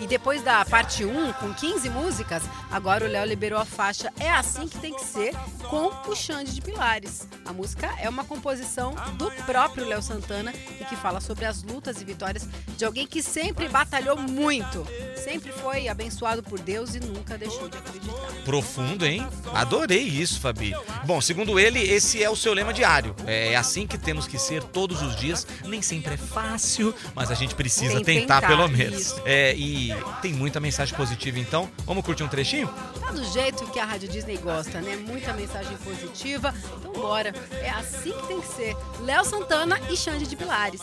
E 0.00 0.06
depois 0.06 0.42
da 0.42 0.64
parte 0.64 1.04
1, 1.04 1.32
com 1.34 1.54
15 1.54 1.88
músicas, 1.88 2.42
agora 2.70 3.04
o 3.04 3.08
Léo 3.08 3.26
liberou 3.26 3.58
a 3.58 3.64
faixa 3.64 4.12
É 4.18 4.30
Assim 4.30 4.66
Que 4.66 4.78
Tem 4.78 4.94
Que 4.94 5.04
Ser, 5.04 5.34
com 5.68 5.90
o 6.10 6.14
Xande 6.14 6.54
de 6.54 6.60
Pilares. 6.60 7.28
A 7.44 7.52
música 7.52 7.94
é 8.00 8.08
uma 8.08 8.24
composição 8.24 8.94
do 9.16 9.30
próprio 9.44 9.86
Léo 9.86 10.02
Santana 10.02 10.52
e 10.80 10.84
que 10.84 10.96
fala 10.96 11.20
sobre 11.20 11.44
as 11.44 11.62
lutas 11.62 12.00
e 12.00 12.04
vitórias 12.04 12.46
de 12.76 12.84
alguém 12.84 13.06
que 13.06 13.22
sempre 13.22 13.68
batalhou 13.68 14.16
muito. 14.16 14.86
Sempre 15.16 15.52
foi 15.52 15.88
abençoado 15.88 16.42
por 16.42 16.60
Deus 16.60 16.94
e 16.94 17.00
nunca 17.00 17.38
deixou 17.38 17.68
de 17.68 17.78
acreditar. 17.78 18.14
Profundo, 18.44 19.06
hein? 19.06 19.26
Adorei 19.54 20.02
isso, 20.02 20.38
Fabi. 20.40 20.74
Bom, 21.04 21.20
segundo 21.20 21.58
ele, 21.58 21.80
esse 21.80 22.22
é 22.22 22.28
o 22.28 22.36
seu 22.36 22.52
lema 22.52 22.74
diário. 22.74 23.14
É 23.26 23.56
assim 23.56 23.86
que 23.86 23.96
temos 23.96 24.26
que 24.26 24.38
ser 24.38 24.62
todos 24.62 25.00
os 25.00 25.16
dias. 25.16 25.46
Nem 25.64 25.80
sempre 25.80 26.14
é 26.14 26.16
fácil, 26.16 26.94
mas 27.14 27.30
a 27.30 27.34
gente 27.34 27.54
precisa 27.54 28.02
tentar, 28.02 28.40
tentar, 28.40 28.48
pelo 28.48 28.68
menos. 28.68 29.14
É, 29.24 29.54
e 29.56 29.83
e 29.90 30.20
tem 30.22 30.32
muita 30.32 30.60
mensagem 30.60 30.94
positiva. 30.96 31.38
Então, 31.38 31.70
vamos 31.84 32.04
curtir 32.04 32.22
um 32.22 32.28
trechinho? 32.28 32.68
Tá 33.00 33.10
do 33.10 33.24
jeito 33.24 33.66
que 33.66 33.78
a 33.78 33.84
Rádio 33.84 34.08
Disney 34.08 34.36
gosta, 34.38 34.80
né? 34.80 34.96
Muita 34.96 35.32
mensagem 35.32 35.76
positiva. 35.78 36.54
Então 36.78 36.92
bora. 36.92 37.34
É 37.62 37.70
assim 37.70 38.12
que 38.12 38.26
tem 38.26 38.40
que 38.40 38.46
ser. 38.46 38.76
Léo 39.00 39.24
Santana 39.24 39.80
e 39.90 39.96
Xande 39.96 40.26
de 40.26 40.36
Pilares. 40.36 40.80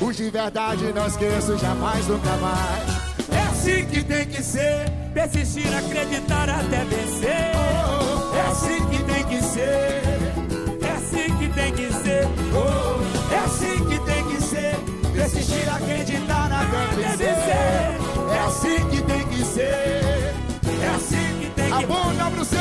Os 0.00 0.16
de 0.16 0.30
verdade 0.30 0.92
não 0.92 1.06
esqueço 1.06 1.58
jamais, 1.58 2.06
nunca 2.06 2.36
mais. 2.36 3.08
É 3.30 3.42
assim 3.50 3.84
que 3.86 4.02
tem 4.02 4.26
que 4.26 4.42
ser, 4.42 4.90
persistir, 5.12 5.72
acreditar 5.76 6.48
até 6.48 6.84
vencer. 6.84 7.28
É 7.28 8.40
assim 8.50 8.86
que 8.86 9.02
tem 9.04 9.24
que 9.26 9.42
ser, 9.42 10.02
é 10.80 10.90
assim 10.96 11.36
que 11.36 11.48
tem 11.52 11.72
que 11.72 11.92
ser. 11.92 12.26
Oh, 12.54 13.34
é 13.34 13.38
assim 13.38 13.84
que 13.84 13.98
tem 13.98 13.98
que 13.98 14.08
ser, 14.14 14.17
persistir, 15.38 15.72
acreditar 15.72 16.52
até 16.52 16.96
vencer. 16.96 17.28
É 18.30 18.38
assim 18.46 18.88
que 18.88 19.02
tem 19.02 19.26
que 19.28 19.44
ser, 19.44 19.62
é 19.62 20.94
assim 20.94 21.40
que 21.40 21.50
tem 21.50 21.64
que 21.64 21.70
ser. 21.70 21.74
A 21.74 21.86
bunda 21.86 22.30
pro 22.30 22.44
céu! 22.44 22.58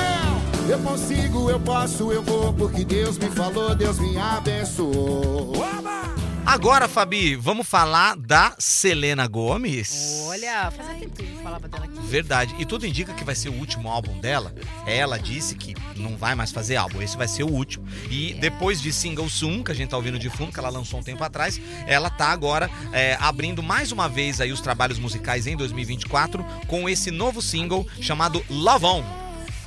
Eu 0.69 0.79
consigo, 0.79 1.50
eu 1.50 1.60
posso, 1.60 2.12
eu 2.12 2.22
vou, 2.22 2.53
porque 2.53 2.84
Deus 2.84 3.17
me 3.17 3.29
falou, 3.31 3.74
Deus 3.74 4.00
me 4.00 4.17
abençoou. 4.17 5.53
Agora, 6.48 6.88
Fabi, 6.88 7.36
vamos 7.36 7.68
falar 7.68 8.16
da 8.16 8.56
Selena 8.58 9.27
Gomes. 9.27 10.24
Olha, 10.27 10.72
fazia 10.72 10.96
tempo 10.96 11.13
que 11.13 11.22
a 11.22 11.25
gente 11.25 11.44
falava 11.44 11.68
dela 11.68 11.84
aqui. 11.84 12.00
Verdade. 12.08 12.56
E 12.58 12.66
tudo 12.66 12.88
indica 12.88 13.13
que 13.13 13.25
vai 13.25 13.36
ser 13.36 13.50
o 13.50 13.54
último 13.54 13.89
álbum 13.89 14.18
dela. 14.22 14.56
Ela 14.86 15.20
disse 15.20 15.56
que 15.56 15.75
não 15.98 16.16
vai 16.16 16.36
mais 16.36 16.54
fazer 16.54 16.77
álbum. 16.77 17.01
Esse 17.01 17.18
vai 17.18 17.27
ser 17.27 17.44
o 17.44 17.51
último. 17.51 17.86
E 18.10 18.34
depois 18.36 18.82
de 18.82 18.94
Single 18.94 19.27
Soon, 19.27 19.62
que 19.62 19.74
a 19.74 19.75
gente 19.75 19.89
tá 19.89 19.98
ouvindo 19.98 20.18
de 20.18 20.30
fundo, 20.30 20.54
que 20.54 20.58
ela 20.58 20.70
lançou 20.70 21.01
um 21.01 21.04
tempo 21.04 21.22
atrás, 21.22 21.60
ela 21.86 22.10
tá 22.10 22.30
agora 22.30 22.72
é, 22.94 23.18
abrindo 23.20 23.62
mais 23.62 23.92
uma 23.92 24.08
vez 24.08 24.39
aí 24.39 24.54
os 24.54 24.62
trabalhos 24.62 24.98
musicais 24.98 25.48
em 25.48 25.58
2024 25.58 26.46
com 26.66 26.88
esse 26.88 27.12
novo 27.12 27.42
single 27.42 27.86
chamado 28.00 28.42
Love 28.50 28.86
On. 28.86 29.04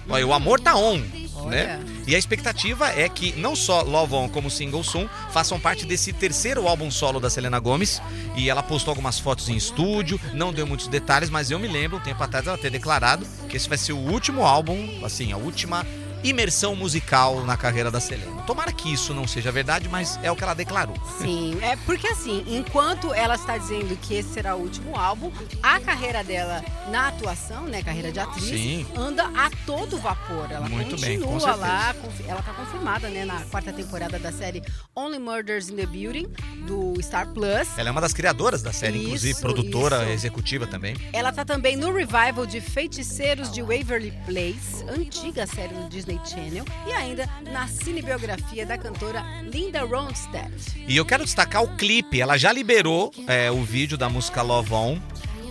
Olha, 0.08 0.26
o 0.26 0.32
amor 0.32 0.58
tá 0.58 0.75
on. 0.75 1.02
Né? 1.47 1.80
E 2.06 2.14
a 2.14 2.18
expectativa 2.18 2.88
é 2.88 3.09
que 3.09 3.32
não 3.37 3.54
só 3.54 3.82
Love 3.82 4.14
On 4.14 4.28
como 4.28 4.50
Single 4.50 4.82
Soon 4.82 5.09
façam 5.30 5.59
parte 5.61 5.87
desse 5.87 6.12
terceiro 6.12 6.66
álbum 6.66 6.90
solo 6.90 7.20
da 7.20 7.30
Selena 7.30 7.59
Gomes. 7.59 8.00
E 8.37 8.49
ela 8.49 8.62
postou 8.62 8.92
algumas 8.92 9.18
fotos 9.18 9.49
em 9.49 9.56
estúdio, 9.56 10.20
não 10.35 10.52
deu 10.52 10.66
muitos 10.66 10.88
detalhes, 10.88 11.30
mas 11.30 11.50
eu 11.50 11.59
me 11.59 11.68
lembro, 11.68 11.99
um 11.99 12.00
tempo 12.00 12.23
atrás, 12.23 12.47
ela 12.47 12.59
ter 12.59 12.70
declarado 12.70 13.26
que 13.49 13.56
esse 13.56 13.68
vai 13.68 13.78
ser 13.78 13.92
o 13.92 13.99
último 13.99 14.44
álbum, 14.44 15.04
assim, 15.04 15.32
a 15.32 15.37
última 15.37 15.85
imersão 16.22 16.74
musical 16.76 17.44
na 17.44 17.56
carreira 17.56 17.90
da 17.90 18.00
Selena. 18.00 18.42
Tomara 18.42 18.72
que 18.72 18.92
isso 18.92 19.14
não 19.14 19.26
seja 19.26 19.50
verdade, 19.52 19.88
mas 19.88 20.18
é 20.22 20.30
o 20.30 20.36
que 20.36 20.42
ela 20.42 20.54
declarou. 20.54 20.96
Sim, 21.18 21.58
é 21.62 21.76
porque 21.86 22.08
assim, 22.08 22.44
enquanto 22.46 23.12
ela 23.14 23.34
está 23.34 23.56
dizendo 23.56 23.96
que 23.96 24.14
esse 24.14 24.30
será 24.30 24.54
o 24.56 24.60
último 24.60 24.96
álbum, 24.96 25.30
a 25.62 25.80
carreira 25.80 26.22
dela 26.24 26.64
na 26.90 27.08
atuação, 27.08 27.64
né, 27.64 27.82
carreira 27.82 28.10
de 28.12 28.18
atriz, 28.18 28.44
Sim. 28.44 28.86
anda 28.96 29.24
a 29.36 29.50
todo 29.64 29.98
vapor. 29.98 30.50
Ela 30.50 30.68
Muito 30.68 30.90
continua 30.90 31.08
bem, 31.08 31.20
com 31.20 31.38
lá, 31.38 31.94
ela 32.26 32.42
tá 32.42 32.52
confirmada, 32.52 33.08
né, 33.08 33.24
na 33.24 33.40
quarta 33.44 33.72
temporada 33.72 34.18
da 34.18 34.32
série 34.32 34.62
Only 34.94 35.18
Murders 35.18 35.68
in 35.68 35.76
the 35.76 35.86
Building 35.86 36.26
do 36.66 37.00
Star 37.02 37.28
Plus. 37.28 37.68
Ela 37.76 37.88
é 37.88 37.92
uma 37.92 38.00
das 38.00 38.12
criadoras 38.12 38.62
da 38.62 38.72
série, 38.72 39.04
inclusive 39.04 39.32
Isso, 39.32 39.40
produtora 39.40 40.02
isso. 40.04 40.12
executiva 40.12 40.66
também. 40.66 40.96
Ela 41.12 41.32
tá 41.32 41.44
também 41.44 41.76
no 41.76 41.92
revival 41.92 42.46
de 42.46 42.60
Feiticeiros 42.60 43.50
de 43.50 43.62
Waverly 43.62 44.12
Place, 44.26 44.84
antiga 44.88 45.46
série 45.46 45.74
do 45.74 45.88
Disney 45.88 46.09
Channel, 46.24 46.64
e 46.86 46.92
ainda 46.92 47.28
na 47.50 47.66
cinebiografia 47.68 48.64
da 48.64 48.78
cantora 48.78 49.24
Linda 49.42 49.84
Ronstadt. 49.84 50.84
E 50.86 50.96
eu 50.96 51.04
quero 51.04 51.24
destacar 51.24 51.62
o 51.62 51.76
clipe. 51.76 52.20
Ela 52.20 52.36
já 52.38 52.52
liberou 52.52 53.12
é, 53.26 53.50
o 53.50 53.62
vídeo 53.62 53.98
da 53.98 54.08
música 54.08 54.42
Love 54.42 54.72
On. 54.72 54.98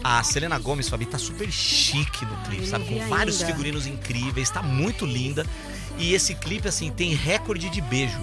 A 0.04 0.24
Selena 0.24 0.58
Gomes, 0.58 0.88
Fabi, 0.88 1.06
tá 1.06 1.18
super 1.18 1.52
chique 1.52 2.26
no 2.26 2.36
clipe, 2.46 2.66
sabe? 2.68 2.86
Com 2.86 3.08
vários 3.10 3.42
ainda. 3.42 3.52
figurinos 3.52 3.86
incríveis, 3.86 4.50
tá 4.50 4.62
muito 4.64 5.06
linda. 5.06 5.46
E 5.98 6.14
esse 6.14 6.34
clipe, 6.36 6.68
assim, 6.68 6.90
tem 6.90 7.14
recorde 7.14 7.70
de 7.70 7.82
beijo. 7.82 8.20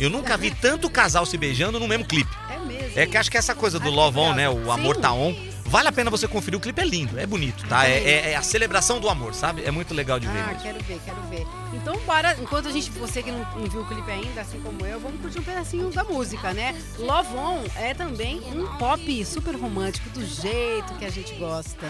Eu 0.00 0.10
nunca 0.10 0.36
vi 0.36 0.50
tanto 0.50 0.90
casal 0.90 1.24
se 1.24 1.38
beijando 1.38 1.78
no 1.78 1.86
mesmo 1.86 2.04
clipe. 2.04 2.30
É 2.50 2.58
mesmo. 2.58 2.92
É 2.98 3.06
que 3.06 3.16
acho 3.16 3.30
que 3.30 3.38
essa 3.38 3.54
coisa 3.54 3.78
do 3.78 3.88
Love 3.88 4.18
On, 4.18 4.34
né? 4.34 4.50
O 4.50 4.70
amor 4.70 4.96
tá 4.96 5.12
on. 5.12 5.34
Vale 5.68 5.88
a 5.88 5.92
pena 5.92 6.10
você 6.10 6.26
conferir. 6.28 6.56
O 6.56 6.60
clipe 6.60 6.80
é 6.80 6.84
lindo, 6.84 7.18
é 7.18 7.26
bonito, 7.26 7.66
tá? 7.68 7.86
É, 7.88 7.98
é- 7.98 8.30
é 8.32 8.36
a 8.36 8.42
celebração 8.42 9.00
do 9.00 9.08
amor, 9.08 9.34
sabe? 9.34 9.64
É 9.64 9.70
muito 9.70 9.92
legal 9.92 10.18
de 10.20 10.26
ver 10.28 10.38
Ah, 10.40 10.46
mesmo. 10.48 10.62
quero 10.62 10.78
ver, 10.84 11.00
quero 11.04 11.20
ver. 11.28 11.46
Então, 11.74 11.98
bora, 12.06 12.36
enquanto 12.40 12.68
a 12.68 12.72
gente, 12.72 12.90
você 12.92 13.22
que 13.22 13.30
não, 13.32 13.40
não 13.56 13.66
viu 13.68 13.80
o 13.82 13.86
clipe 13.86 14.10
ainda, 14.10 14.40
assim 14.40 14.60
como 14.60 14.84
eu, 14.86 14.98
vamos 15.00 15.20
curtir 15.20 15.40
um 15.40 15.42
pedacinho 15.42 15.90
da 15.90 16.04
música, 16.04 16.52
né? 16.54 16.74
Love 16.98 17.34
On 17.36 17.64
é 17.76 17.92
também 17.94 18.40
um 18.54 18.66
pop 18.78 19.24
super 19.24 19.54
romântico, 19.56 20.08
do 20.10 20.24
jeito 20.24 20.94
que 20.98 21.04
a 21.04 21.10
gente 21.10 21.34
gosta. 21.34 21.86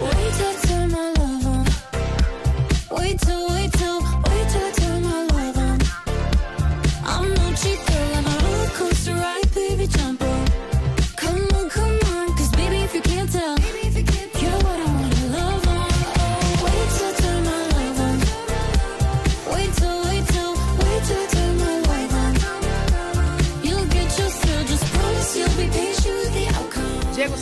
Wait 0.00 0.32
till. 0.66 0.84
Wait 2.90 3.18
till, 3.20 3.48
wait 3.50 3.72
till, 3.72 4.00
wait 4.00 4.48
till 4.48 4.66
I 4.66 4.72
turn 4.72 5.02
my 5.02 5.26
love 5.32 5.58
on. 5.58 5.78
I'm 7.04 7.28
no 7.34 7.56
cheap 7.56 7.78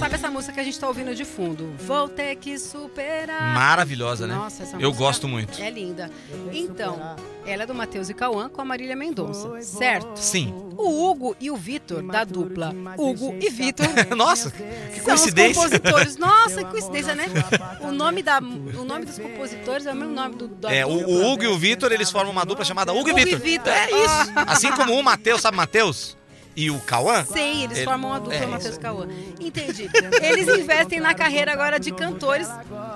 sabe 0.02 0.14
essa 0.16 0.30
música 0.30 0.52
que 0.52 0.58
a 0.58 0.64
gente 0.64 0.80
tá 0.80 0.88
ouvindo 0.88 1.14
de 1.14 1.24
fundo? 1.24 1.72
Vou 1.78 2.08
ter 2.08 2.34
que 2.34 2.58
superar. 2.58 3.54
Maravilhosa, 3.54 4.26
né? 4.26 4.34
Nossa, 4.34 4.64
essa 4.64 4.76
Eu 4.76 4.88
música 4.88 5.04
gosto 5.04 5.28
muito. 5.28 5.62
É 5.62 5.70
linda. 5.70 6.10
Então, 6.52 7.16
ela 7.46 7.62
é 7.62 7.66
do 7.66 7.72
Matheus 7.74 8.08
e 8.10 8.14
Cauã 8.14 8.48
com 8.48 8.60
a 8.60 8.64
Marília 8.64 8.96
Mendonça, 8.96 9.60
certo? 9.60 10.16
Sim. 10.16 10.52
O 10.76 11.08
Hugo 11.08 11.36
e 11.38 11.52
o 11.52 11.56
Vitor, 11.56 12.02
da 12.02 12.24
dupla 12.24 12.74
Hugo 12.98 13.36
e 13.40 13.48
Vitor. 13.48 13.86
Nossa, 14.16 14.50
que 14.50 15.00
São 15.00 15.14
os 15.14 15.20
coincidência. 15.20 15.62
compositores. 15.62 16.16
Nossa, 16.16 16.64
que 16.64 16.70
coincidência, 16.70 17.14
né? 17.14 17.26
O 17.82 17.92
nome, 17.92 18.24
da, 18.24 18.38
o 18.40 18.84
nome 18.84 19.06
dos 19.06 19.20
compositores 19.20 19.86
é 19.86 19.92
o 19.92 19.96
mesmo 19.96 20.14
nome 20.14 20.34
do 20.34 20.48
da 20.48 20.74
É, 20.74 20.84
o, 20.84 20.88
o 20.90 21.32
Hugo 21.32 21.44
e 21.44 21.46
o 21.46 21.56
Vitor, 21.56 21.92
eles 21.92 22.10
formam 22.10 22.32
uma 22.32 22.44
dupla 22.44 22.64
chamada 22.64 22.92
Hugo 22.92 23.10
e 23.10 23.12
Hugo 23.12 23.20
e 23.20 23.24
Vitor. 23.24 23.40
Vitor. 23.40 23.72
É 23.72 23.86
isso. 23.86 24.32
Assim 24.48 24.72
como 24.72 24.94
o 24.94 25.02
Matheus, 25.02 25.40
sabe 25.42 25.56
Matheus? 25.56 26.16
E 26.54 26.70
o 26.70 26.78
Cauã? 26.80 27.24
Sim, 27.24 27.64
eles 27.64 27.78
Ele- 27.78 27.84
formam 27.86 28.12
a 28.12 28.18
dupla 28.18 28.34
é, 28.34 28.46
Matheus. 28.46 28.76
Cauã. 28.78 29.06
Entendi. 29.40 29.88
Eles 30.20 30.46
investem 30.48 31.00
na 31.00 31.14
carreira 31.14 31.52
agora 31.52 31.80
de 31.80 31.90
cantores. 31.92 32.48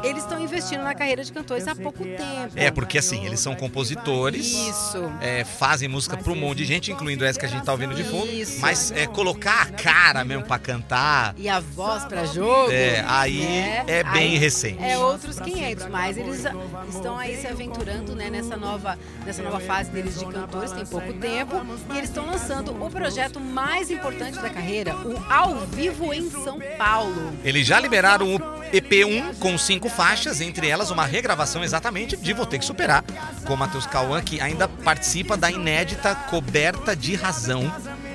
Eles 0.03 0.23
estão 0.23 0.39
investindo 0.41 0.83
na 0.83 0.95
carreira 0.95 1.25
de 1.25 1.33
cantores 1.33 1.67
há 1.67 1.75
pouco 1.75 2.05
tempo. 2.05 2.53
É, 2.55 2.71
porque 2.71 2.99
assim, 2.99 3.25
eles 3.25 3.41
são 3.41 3.55
compositores. 3.55 4.47
Isso. 4.47 4.99
é, 5.21 5.45
fazem 5.45 5.89
música 5.89 6.17
pra 6.17 6.33
um 6.33 6.37
monte 6.37 6.59
de 6.59 6.65
gente, 6.67 6.93
incluindo 6.93 7.25
essa 7.25 7.39
que 7.39 7.47
a 7.47 7.49
gente 7.49 7.65
tá 7.65 7.73
ouvindo 7.73 7.95
de 7.95 8.05
fundo. 8.05 8.27
Isso. 8.31 8.61
Mas 8.61 8.91
é, 8.93 9.07
colocar 9.07 9.63
a 9.63 9.67
cara 9.67 10.25
mesmo 10.25 10.45
pra 10.45 10.59
cantar, 10.59 11.35
E 11.39 11.49
a 11.49 11.61
voz 11.61 12.05
pra 12.05 12.25
jogo. 12.27 12.71
é, 12.73 13.05
aí 13.09 13.41
né? 13.41 13.85
é 13.87 14.03
bem 14.05 14.33
Aí 14.33 14.39
recente. 14.39 14.83
É 14.83 14.99
outros 14.99 15.39
500, 15.41 15.87
mas 15.89 16.17
eles 16.19 16.45
estão 16.91 17.17
aí 17.19 17.37
se 17.37 17.47
aventurando 17.47 18.15
né, 18.15 18.29
nessa, 18.31 18.57
nova, 18.57 18.99
nessa 19.25 19.43
nova 19.43 19.61
fase 19.61 19.91
deles 19.91 20.19
de 20.19 20.27
cantores, 20.27 20.73
tem 20.73 20.85
pouco 20.87 21.13
tempo. 21.15 21.57
E 21.95 21.99
eles 21.99 22.09
estão 22.11 22.27
lançando 22.27 22.73
o 22.85 22.91
projeto 22.91 23.41
mais 23.47 23.91
importante 23.91 24.38
da 24.41 24.50
carreira, 24.50 24.95
o 24.97 25.33
Ao 25.33 25.61
Vivo 25.67 26.12
em 26.12 26.29
São 26.31 26.59
Paulo. 26.76 27.33
Eles 27.45 27.67
já 27.67 27.81
liberaram 27.81 28.35
o 28.35 28.38
EP1 28.73 29.37
com 29.38 29.57
cinco 29.57 29.88
faixas, 29.88 30.41
entre 30.41 30.69
elas 30.69 30.91
uma 30.91 31.05
regravação 31.05 31.62
exatamente 31.62 32.17
de 32.17 32.33
Vou 32.33 32.47
Ter 32.47 32.59
Que 32.59 32.65
Superar, 32.65 33.05
com 33.47 33.57
Matheus 33.57 33.87
Cauã, 33.87 34.21
que 34.21 34.41
ainda 34.41 34.69
participa 34.69 35.37
da 35.37 35.50
inédita 35.50 36.15
Coberta 36.15 36.95
de 36.95 37.15
Razão. 37.15 37.73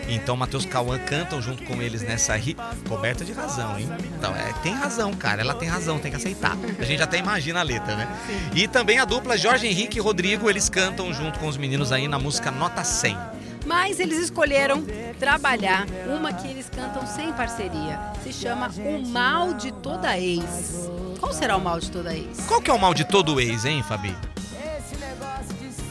Então, 0.08 0.36
Matheus 0.36 0.66
Cauã 0.66 1.00
cantam 1.00 1.42
junto 1.42 1.64
com 1.64 1.82
eles 1.82 2.02
nessa 2.02 2.36
ri... 2.36 2.56
coberta 2.88 3.24
de 3.24 3.32
razão, 3.32 3.80
hein? 3.80 3.88
Então, 4.18 4.36
é, 4.36 4.52
tem 4.62 4.74
razão, 4.74 5.14
cara. 5.14 5.42
Ela 5.42 5.54
tem 5.54 5.70
razão, 5.70 6.00
tem 6.00 6.12
que 6.12 6.18
aceitar. 6.18 6.58
A 6.80 6.84
gente 6.84 7.02
até 7.02 7.18
imagina 7.18 7.62
a 7.62 7.64
letra, 7.64 7.96
né? 7.96 8.08
E 8.54 8.68
também 8.68 9.00
a 9.00 9.06
dupla 9.06 9.38
Jorge 9.38 9.68
Henrique 9.68 9.98
e 9.98 10.02
Rodrigo, 10.02 10.50
eles 10.50 10.68
cantam 10.70 11.14
junto 11.14 11.40
com 11.40 11.48
os 11.48 11.56
meninos 11.56 11.92
aí 11.92 12.08
na 12.08 12.20
música 12.20 12.52
Nota 12.52 12.84
100. 12.84 13.18
Mas 13.66 14.00
eles 14.00 14.18
escolheram 14.20 14.84
trabalhar 15.20 15.86
uma 16.08 16.34
que 16.34 16.48
eles 16.48 16.70
cantam 16.70 17.06
sem 17.06 17.32
parceria. 17.34 18.00
Se 18.24 18.34
chama 18.34 18.70
O 18.78 19.08
Mal 19.08 19.54
de 19.54 19.72
Toda 19.72 20.18
Ex. 20.18 20.90
Qual 21.22 21.32
será 21.32 21.56
o 21.56 21.62
mal 21.62 21.80
de 21.80 21.92
toda 21.92 22.16
ex? 22.16 22.46
Qual 22.48 22.60
que 22.60 22.72
é 22.72 22.74
o 22.74 22.80
mal 22.80 22.96
de 22.96 23.06
todo 23.06 23.40
ex, 23.40 23.64
hein, 23.64 23.84
Fabi? 23.88 24.14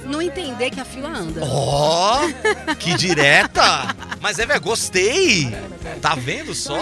Não 0.04 0.20
entender 0.20 0.70
que 0.70 0.80
a 0.80 0.84
fila 0.84 1.08
anda. 1.08 1.40
Ó, 1.44 2.18
que 2.80 2.94
direta! 2.94 3.94
Mas 4.20 4.40
é, 4.40 4.44
velho, 4.44 4.60
gostei! 4.60 5.54
Tá 6.02 6.16
vendo 6.16 6.52
só? 6.52 6.76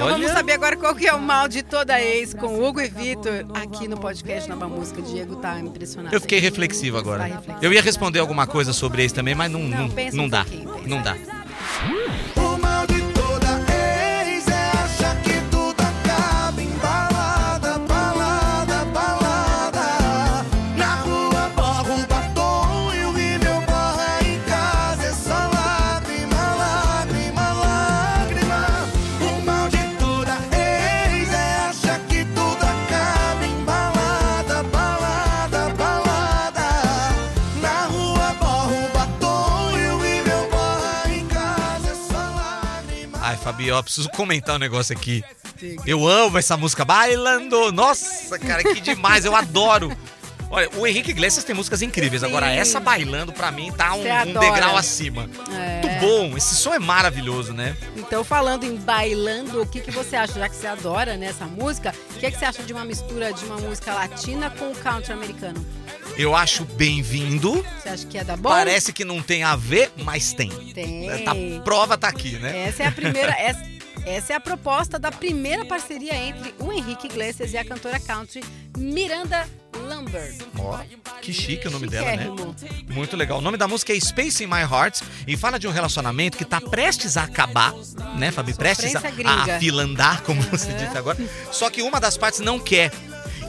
Então 0.00 0.12
vamos 0.12 0.32
saber 0.32 0.52
agora 0.52 0.76
qual 0.76 0.94
que 0.94 1.06
é 1.06 1.12
o 1.12 1.20
mal 1.20 1.46
de 1.46 1.62
toda 1.62 2.00
ex 2.00 2.32
com 2.32 2.62
Hugo 2.62 2.80
e 2.80 2.88
Vitor 2.88 3.44
aqui 3.52 3.86
no 3.86 3.98
podcast 3.98 4.48
Nova 4.48 4.66
Música. 4.66 5.02
Diego 5.02 5.36
tá 5.36 5.60
impressionado. 5.60 6.14
Eu 6.14 6.20
fiquei 6.20 6.38
reflexivo 6.38 6.96
agora. 6.96 7.24
Reflexivo. 7.24 7.58
Eu 7.60 7.72
ia 7.72 7.82
responder 7.82 8.18
alguma 8.18 8.46
coisa 8.46 8.72
sobre 8.72 9.02
eles 9.02 9.12
também, 9.12 9.34
mas 9.34 9.50
não, 9.50 9.60
Não, 9.60 9.88
não, 9.88 9.94
não 10.12 10.28
dá. 10.28 10.46
Não 10.86 11.02
dá. 11.02 11.16
Ó, 43.72 43.82
preciso 43.82 44.08
comentar 44.10 44.56
um 44.56 44.58
negócio 44.58 44.96
aqui. 44.96 45.22
Eu 45.86 46.06
amo 46.06 46.38
essa 46.38 46.56
música, 46.56 46.84
Bailando. 46.84 47.70
Nossa, 47.72 48.38
cara, 48.38 48.62
que 48.62 48.80
demais, 48.80 49.24
eu 49.24 49.34
adoro. 49.34 49.94
Olha, 50.52 50.68
o 50.76 50.84
Henrique 50.84 51.10
Iglesias 51.10 51.44
tem 51.44 51.54
músicas 51.54 51.80
incríveis. 51.80 52.24
Agora, 52.24 52.50
essa 52.50 52.80
Bailando, 52.80 53.32
pra 53.32 53.52
mim, 53.52 53.70
tá 53.70 53.94
um, 53.94 54.00
um 54.00 54.40
degrau 54.40 54.76
acima. 54.76 55.30
É. 55.52 55.86
Muito 55.86 56.00
bom, 56.00 56.36
esse 56.36 56.56
som 56.56 56.74
é 56.74 56.78
maravilhoso, 56.78 57.52
né? 57.52 57.76
Então, 57.96 58.24
falando 58.24 58.64
em 58.64 58.74
bailando, 58.76 59.62
o 59.62 59.66
que, 59.66 59.80
que 59.80 59.92
você 59.92 60.16
acha? 60.16 60.40
Já 60.40 60.48
que 60.48 60.56
você 60.56 60.66
adora 60.66 61.16
né, 61.16 61.26
essa 61.26 61.46
música, 61.46 61.94
o 62.16 62.18
que, 62.18 62.30
que 62.30 62.36
você 62.36 62.44
acha 62.44 62.64
de 62.64 62.72
uma 62.72 62.84
mistura 62.84 63.32
de 63.32 63.44
uma 63.44 63.58
música 63.58 63.94
latina 63.94 64.50
com 64.50 64.72
o 64.72 64.74
country 64.74 65.12
americano? 65.12 65.64
Eu 66.20 66.36
acho 66.36 66.66
bem-vindo. 66.66 67.64
Você 67.82 67.88
acha 67.88 68.06
que 68.06 68.18
é 68.18 68.22
da 68.22 68.36
bom? 68.36 68.50
Parece 68.50 68.92
que 68.92 69.06
não 69.06 69.22
tem 69.22 69.42
a 69.42 69.56
ver, 69.56 69.90
mas 70.04 70.34
tem. 70.34 70.50
Tem. 70.74 71.08
Tá, 71.24 71.32
prova 71.64 71.96
tá 71.96 72.08
aqui, 72.08 72.32
né? 72.32 72.68
Essa 72.68 72.82
é 72.82 72.86
a 72.88 72.92
primeira. 72.92 73.32
essa, 73.40 73.62
essa 74.04 74.32
é 74.34 74.36
a 74.36 74.40
proposta 74.40 74.98
da 74.98 75.10
primeira 75.10 75.64
parceria 75.64 76.14
entre 76.14 76.54
o 76.58 76.70
Henrique 76.70 77.06
Iglesias 77.06 77.54
e 77.54 77.56
a 77.56 77.64
cantora 77.64 77.98
country 77.98 78.44
Miranda 78.76 79.48
Lambert. 79.78 80.36
Ó, 80.58 80.78
que 81.22 81.32
chique 81.32 81.66
o 81.68 81.70
nome 81.70 81.86
dela, 81.86 82.14
né? 82.14 82.26
Muito 82.90 83.16
legal. 83.16 83.38
O 83.38 83.40
nome 83.40 83.56
da 83.56 83.66
música 83.66 83.94
é 83.94 83.98
Space 83.98 84.44
in 84.44 84.46
My 84.46 84.60
Heart 84.60 85.00
e 85.26 85.38
fala 85.38 85.58
de 85.58 85.66
um 85.66 85.70
relacionamento 85.70 86.36
que 86.36 86.44
tá 86.44 86.60
prestes 86.60 87.16
a 87.16 87.22
acabar, 87.22 87.72
né, 88.18 88.30
Fabi? 88.30 88.52
Prestes 88.52 88.94
a, 88.94 89.00
a 89.24 89.56
afilandar, 89.56 90.22
como 90.24 90.42
você 90.42 90.70
disse 90.74 90.98
agora. 90.98 91.16
Só 91.50 91.70
que 91.70 91.80
uma 91.80 91.98
das 91.98 92.18
partes 92.18 92.40
não 92.40 92.58
quer. 92.58 92.92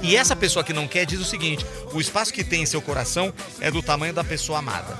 E 0.01 0.15
essa 0.15 0.35
pessoa 0.35 0.63
que 0.63 0.73
não 0.73 0.87
quer 0.87 1.05
diz 1.05 1.19
o 1.19 1.25
seguinte: 1.25 1.65
o 1.93 2.01
espaço 2.01 2.33
que 2.33 2.43
tem 2.43 2.63
em 2.63 2.65
seu 2.65 2.81
coração 2.81 3.33
é 3.59 3.69
do 3.69 3.81
tamanho 3.81 4.13
da 4.13 4.23
pessoa 4.23 4.59
amada. 4.59 4.97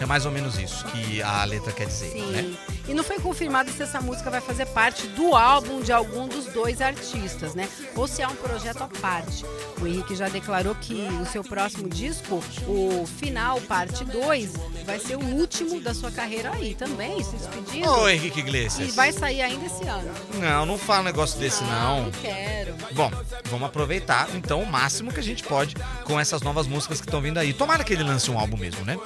É 0.00 0.06
mais 0.06 0.24
ou 0.24 0.32
menos 0.32 0.58
isso 0.58 0.82
que 0.86 1.20
a 1.20 1.44
letra 1.44 1.72
quer 1.72 1.86
dizer, 1.86 2.10
sim. 2.10 2.24
né? 2.30 2.56
E 2.88 2.94
não 2.94 3.04
foi 3.04 3.20
confirmado 3.20 3.70
se 3.70 3.82
essa 3.82 4.00
música 4.00 4.30
vai 4.30 4.40
fazer 4.40 4.64
parte 4.66 5.06
do 5.08 5.36
álbum 5.36 5.82
de 5.82 5.92
algum 5.92 6.26
dos 6.26 6.46
dois 6.46 6.80
artistas, 6.80 7.54
né? 7.54 7.68
Ou 7.94 8.08
se 8.08 8.22
é 8.22 8.26
um 8.26 8.34
projeto 8.34 8.82
à 8.82 8.88
parte. 8.88 9.44
O 9.78 9.86
Henrique 9.86 10.16
já 10.16 10.28
declarou 10.28 10.74
que 10.74 10.94
o 11.22 11.26
seu 11.26 11.44
próximo 11.44 11.86
disco, 11.86 12.42
o 12.66 13.06
Final 13.18 13.60
Parte 13.60 14.02
2, 14.04 14.52
vai 14.86 14.98
ser 14.98 15.16
o 15.16 15.24
último 15.24 15.80
da 15.80 15.92
sua 15.92 16.10
carreira 16.10 16.50
aí 16.50 16.74
também, 16.74 17.22
se 17.22 17.36
despedindo. 17.36 17.90
Ô, 17.90 18.08
Henrique 18.08 18.40
E 18.40 18.42
Iglesias. 18.42 18.94
vai 18.94 19.12
sair 19.12 19.42
ainda 19.42 19.66
esse 19.66 19.86
ano. 19.86 20.10
Não, 20.40 20.64
não 20.64 20.78
fala 20.78 21.00
um 21.00 21.04
negócio 21.04 21.38
desse, 21.38 21.62
não. 21.62 22.04
Não 22.04 22.10
quero. 22.10 22.59
Bom, 22.92 23.10
vamos 23.44 23.68
aproveitar 23.68 24.28
então 24.34 24.62
o 24.62 24.66
máximo 24.66 25.12
que 25.12 25.20
a 25.20 25.22
gente 25.22 25.42
pode 25.42 25.76
com 26.04 26.18
essas 26.18 26.42
novas 26.42 26.66
músicas 26.66 27.00
que 27.00 27.06
estão 27.06 27.20
vindo 27.20 27.38
aí. 27.38 27.52
Tomara 27.52 27.84
que 27.84 27.92
ele 27.92 28.02
lance 28.02 28.30
um 28.30 28.38
álbum 28.38 28.56
mesmo, 28.56 28.84
né? 28.84 28.98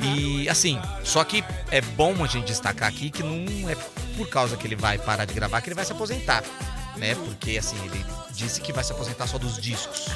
E 0.00 0.48
assim, 0.48 0.80
só 1.04 1.22
que 1.24 1.44
é 1.70 1.80
bom 1.80 2.14
a 2.22 2.26
gente 2.26 2.46
destacar 2.46 2.88
aqui 2.88 3.10
que 3.10 3.22
não 3.22 3.68
é 3.68 3.76
por 4.16 4.28
causa 4.28 4.56
que 4.56 4.66
ele 4.66 4.76
vai 4.76 4.98
parar 4.98 5.24
de 5.24 5.34
gravar 5.34 5.60
que 5.60 5.68
ele 5.68 5.74
vai 5.74 5.84
se 5.84 5.92
aposentar, 5.92 6.42
né? 6.96 7.14
Porque 7.14 7.58
assim, 7.58 7.76
ele 7.84 8.04
disse 8.32 8.60
que 8.60 8.72
vai 8.72 8.84
se 8.84 8.92
aposentar 8.92 9.26
só 9.26 9.38
dos 9.38 9.60
discos. 9.60 10.06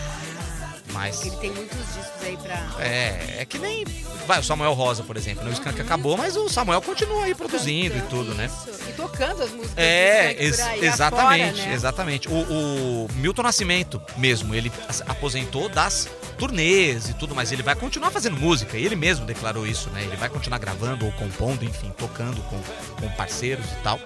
Mas 0.93 1.25
Ele 1.25 1.37
tem 1.37 1.53
muitos 1.53 1.79
discos 1.79 2.21
aí 2.21 2.37
pra. 2.37 2.83
é, 2.85 3.37
é 3.43 3.45
que 3.45 3.59
nem 3.61 3.85
vai 4.27 4.41
o 4.41 4.43
Samuel 4.43 4.73
Rosa, 4.73 5.05
por 5.05 5.17
exemplo, 5.17 5.45
né? 5.45 5.51
o 5.51 5.53
Skank 5.53 5.81
acabou, 5.81 6.17
mas 6.17 6.37
o 6.37 6.49
Samuel 6.49 6.83
continua 6.83 7.25
aí 7.27 7.35
produzindo 7.35 7.97
e 7.97 8.01
tudo, 8.03 8.35
né? 8.35 8.47
Isso. 8.47 8.81
E 8.89 8.93
tocando 8.95 9.41
as 9.45 9.51
músicas. 9.53 9.79
É, 9.79 10.33
ex- 10.43 10.59
exatamente, 10.83 11.61
afora, 11.61 11.69
né? 11.69 11.75
exatamente. 11.75 12.29
O, 12.29 12.33
o 12.35 13.09
Milton 13.15 13.43
Nascimento 13.43 14.03
mesmo, 14.17 14.53
ele 14.53 14.73
aposentou 15.07 15.69
das 15.69 16.09
turnês 16.37 17.09
e 17.09 17.15
tudo, 17.15 17.37
mas 17.37 17.53
ele 17.53 17.63
vai 17.63 17.77
continuar 17.77 18.11
fazendo 18.11 18.37
música. 18.37 18.77
E 18.77 18.85
ele 18.85 18.97
mesmo 18.97 19.25
declarou 19.25 19.69
isso, 19.69 19.91
né? 19.91 20.03
Ele 20.03 20.17
vai 20.17 20.29
continuar 20.29 20.59
gravando 20.59 21.07
ou 21.07 21.13
compondo, 21.13 21.65
enfim, 21.65 21.93
tocando 21.97 22.43
com, 22.49 22.61
com 23.01 23.09
parceiros 23.15 23.65
e 23.67 23.83
tal. 23.85 24.01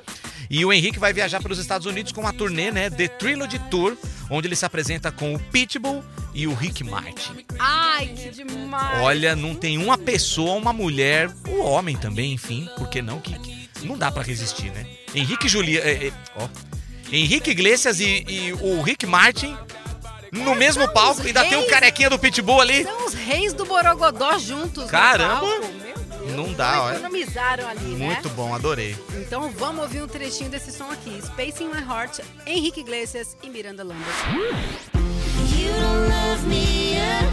E 0.50 0.64
o 0.64 0.72
Henrique 0.72 0.98
vai 0.98 1.12
viajar 1.12 1.42
pelos 1.42 1.58
Estados 1.58 1.86
Unidos 1.86 2.12
com 2.12 2.20
uma 2.20 2.32
turnê, 2.32 2.70
né? 2.70 2.90
The 2.90 3.08
Trilogy 3.08 3.58
Tour, 3.70 3.96
onde 4.30 4.48
ele 4.48 4.56
se 4.56 4.64
apresenta 4.64 5.10
com 5.10 5.34
o 5.34 5.38
Pitbull 5.38 6.04
e 6.34 6.46
o 6.46 6.54
Rick 6.54 6.82
Martin. 6.84 7.44
Ai, 7.58 8.08
que 8.08 8.30
demais. 8.30 9.02
Olha, 9.02 9.36
não 9.36 9.54
tem 9.54 9.78
uma 9.78 9.96
pessoa, 9.96 10.54
uma 10.54 10.72
mulher, 10.72 11.30
o 11.48 11.62
homem 11.62 11.96
também, 11.96 12.32
enfim, 12.32 12.68
por 12.76 12.88
que 12.88 13.00
não? 13.00 13.20
Que, 13.20 13.68
não 13.84 13.96
dá 13.96 14.10
pra 14.10 14.22
resistir, 14.22 14.70
né? 14.70 14.86
Henrique 15.14 15.48
Julia, 15.48 15.80
é, 15.80 16.08
é, 16.08 16.12
ó, 16.36 16.48
Henrique 17.12 17.50
Iglesias 17.50 18.00
e, 18.00 18.24
e 18.28 18.52
o 18.52 18.82
Rick 18.82 19.06
Martin 19.06 19.56
no 20.32 20.54
mesmo 20.56 20.82
são 20.82 20.92
palco, 20.92 21.20
os 21.20 21.26
ainda 21.26 21.44
tem 21.44 21.54
o 21.56 21.60
reis. 21.60 21.70
carequinha 21.70 22.10
do 22.10 22.18
Pitbull 22.18 22.60
ali. 22.60 22.82
São 22.82 23.06
os 23.06 23.14
reis 23.14 23.52
do 23.52 23.64
Borogodó 23.64 24.36
juntos. 24.38 24.84
no 24.84 24.90
Caramba. 24.90 25.46
Não 26.34 26.52
dá, 26.52 26.82
olha. 26.82 26.94
Economizaram 26.96 27.68
ali, 27.68 27.94
né? 27.96 28.06
Muito 28.06 28.28
bom, 28.30 28.54
adorei. 28.54 28.96
Então 29.14 29.50
vamos 29.50 29.82
ouvir 29.82 30.02
um 30.02 30.08
trechinho 30.08 30.50
desse 30.50 30.72
som 30.72 30.90
aqui. 30.90 31.20
Space 31.24 31.62
in 31.62 31.68
My 31.68 31.82
Heart, 31.82 32.20
Henrique 32.46 32.80
Iglesias 32.80 33.36
e 33.42 33.48
Miranda 33.48 33.82
Lambert. 33.84 34.14
You 35.56 35.72
don't 35.72 36.08
love 36.08 36.46
me 36.46 36.94
yet, 36.94 37.24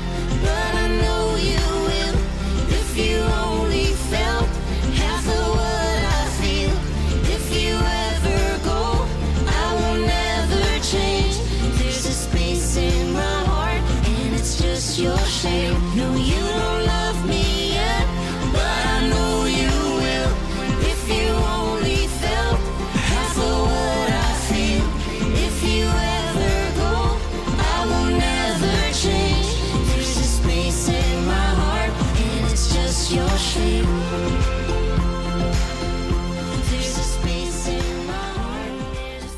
but 0.42 0.76
I 0.76 0.88
know 1.02 1.38
you 1.38 1.60
will. 1.86 2.16
If 2.70 2.98
you 2.98 3.22
only 3.44 3.61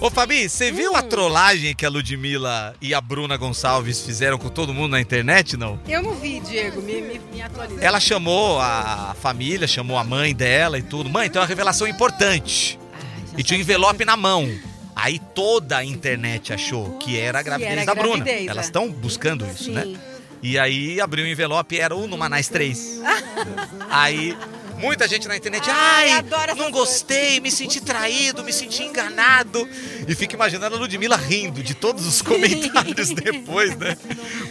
Ô 0.03 0.09
Fabi, 0.09 0.49
você 0.49 0.69
viu 0.69 0.97
a 0.97 1.01
trollagem 1.01 1.73
que 1.73 1.85
a 1.85 1.89
Ludmilla 1.89 2.75
e 2.81 2.93
a 2.93 2.99
Bruna 2.99 3.37
Gonçalves 3.37 4.01
fizeram 4.01 4.37
com 4.37 4.49
todo 4.49 4.73
mundo 4.73 4.91
na 4.91 4.99
internet, 4.99 5.55
não? 5.55 5.79
Eu 5.87 6.03
não 6.03 6.13
vi, 6.13 6.41
Diego, 6.41 6.81
me, 6.81 6.95
me, 7.01 7.19
me. 7.19 7.41
Ela 7.79 8.01
chamou 8.01 8.59
a 8.59 9.15
família, 9.21 9.65
chamou 9.65 9.97
a 9.97 10.03
mãe 10.03 10.35
dela 10.35 10.77
e 10.77 10.81
tudo. 10.81 11.09
Mãe, 11.09 11.29
tem 11.29 11.39
uma 11.41 11.47
revelação 11.47 11.87
importante. 11.87 12.77
Já 13.31 13.39
E 13.39 13.43
tinha 13.43 13.57
um 13.57 13.61
envelope 13.61 14.03
na 14.03 14.17
mão. 14.17 14.53
Aí 14.93 15.19
toda 15.33 15.77
a 15.77 15.85
internet 15.85 16.51
achou 16.51 16.97
que 16.97 17.17
era 17.17 17.39
a 17.39 17.41
gravidez 17.41 17.71
era 17.71 17.85
da 17.85 17.95
Bruna. 17.95 18.25
gravidez, 18.25 18.47
Elas 18.49 18.65
é. 18.65 18.67
estão 18.67 18.91
buscando 18.91 19.45
isso, 19.47 19.63
Sim. 19.63 19.71
né? 19.71 19.95
E 20.41 20.59
aí 20.59 20.99
abriu 20.99 21.23
o 21.23 21.27
envelope 21.29 21.75
e 21.75 21.79
era 21.79 21.95
o 21.95 22.07
Numanais 22.07 22.49
3. 22.49 22.99
aí 23.89 24.37
muita 24.77 25.07
gente 25.07 25.27
na 25.27 25.35
internet, 25.37 25.69
Ai, 25.69 26.11
ai, 26.11 26.55
não 26.55 26.71
gostei, 26.71 27.39
me 27.39 27.49
senti 27.51 27.81
traído, 27.81 28.43
me 28.43 28.51
senti 28.53 28.83
enganado. 28.83 29.67
E 30.07 30.15
fica 30.15 30.35
imaginando 30.35 30.75
a 30.75 30.79
Ludmilla 30.79 31.15
rindo 31.15 31.63
de 31.63 31.73
todos 31.73 32.05
os 32.05 32.21
comentários 32.23 33.09
depois, 33.09 33.75
né? 33.77 33.97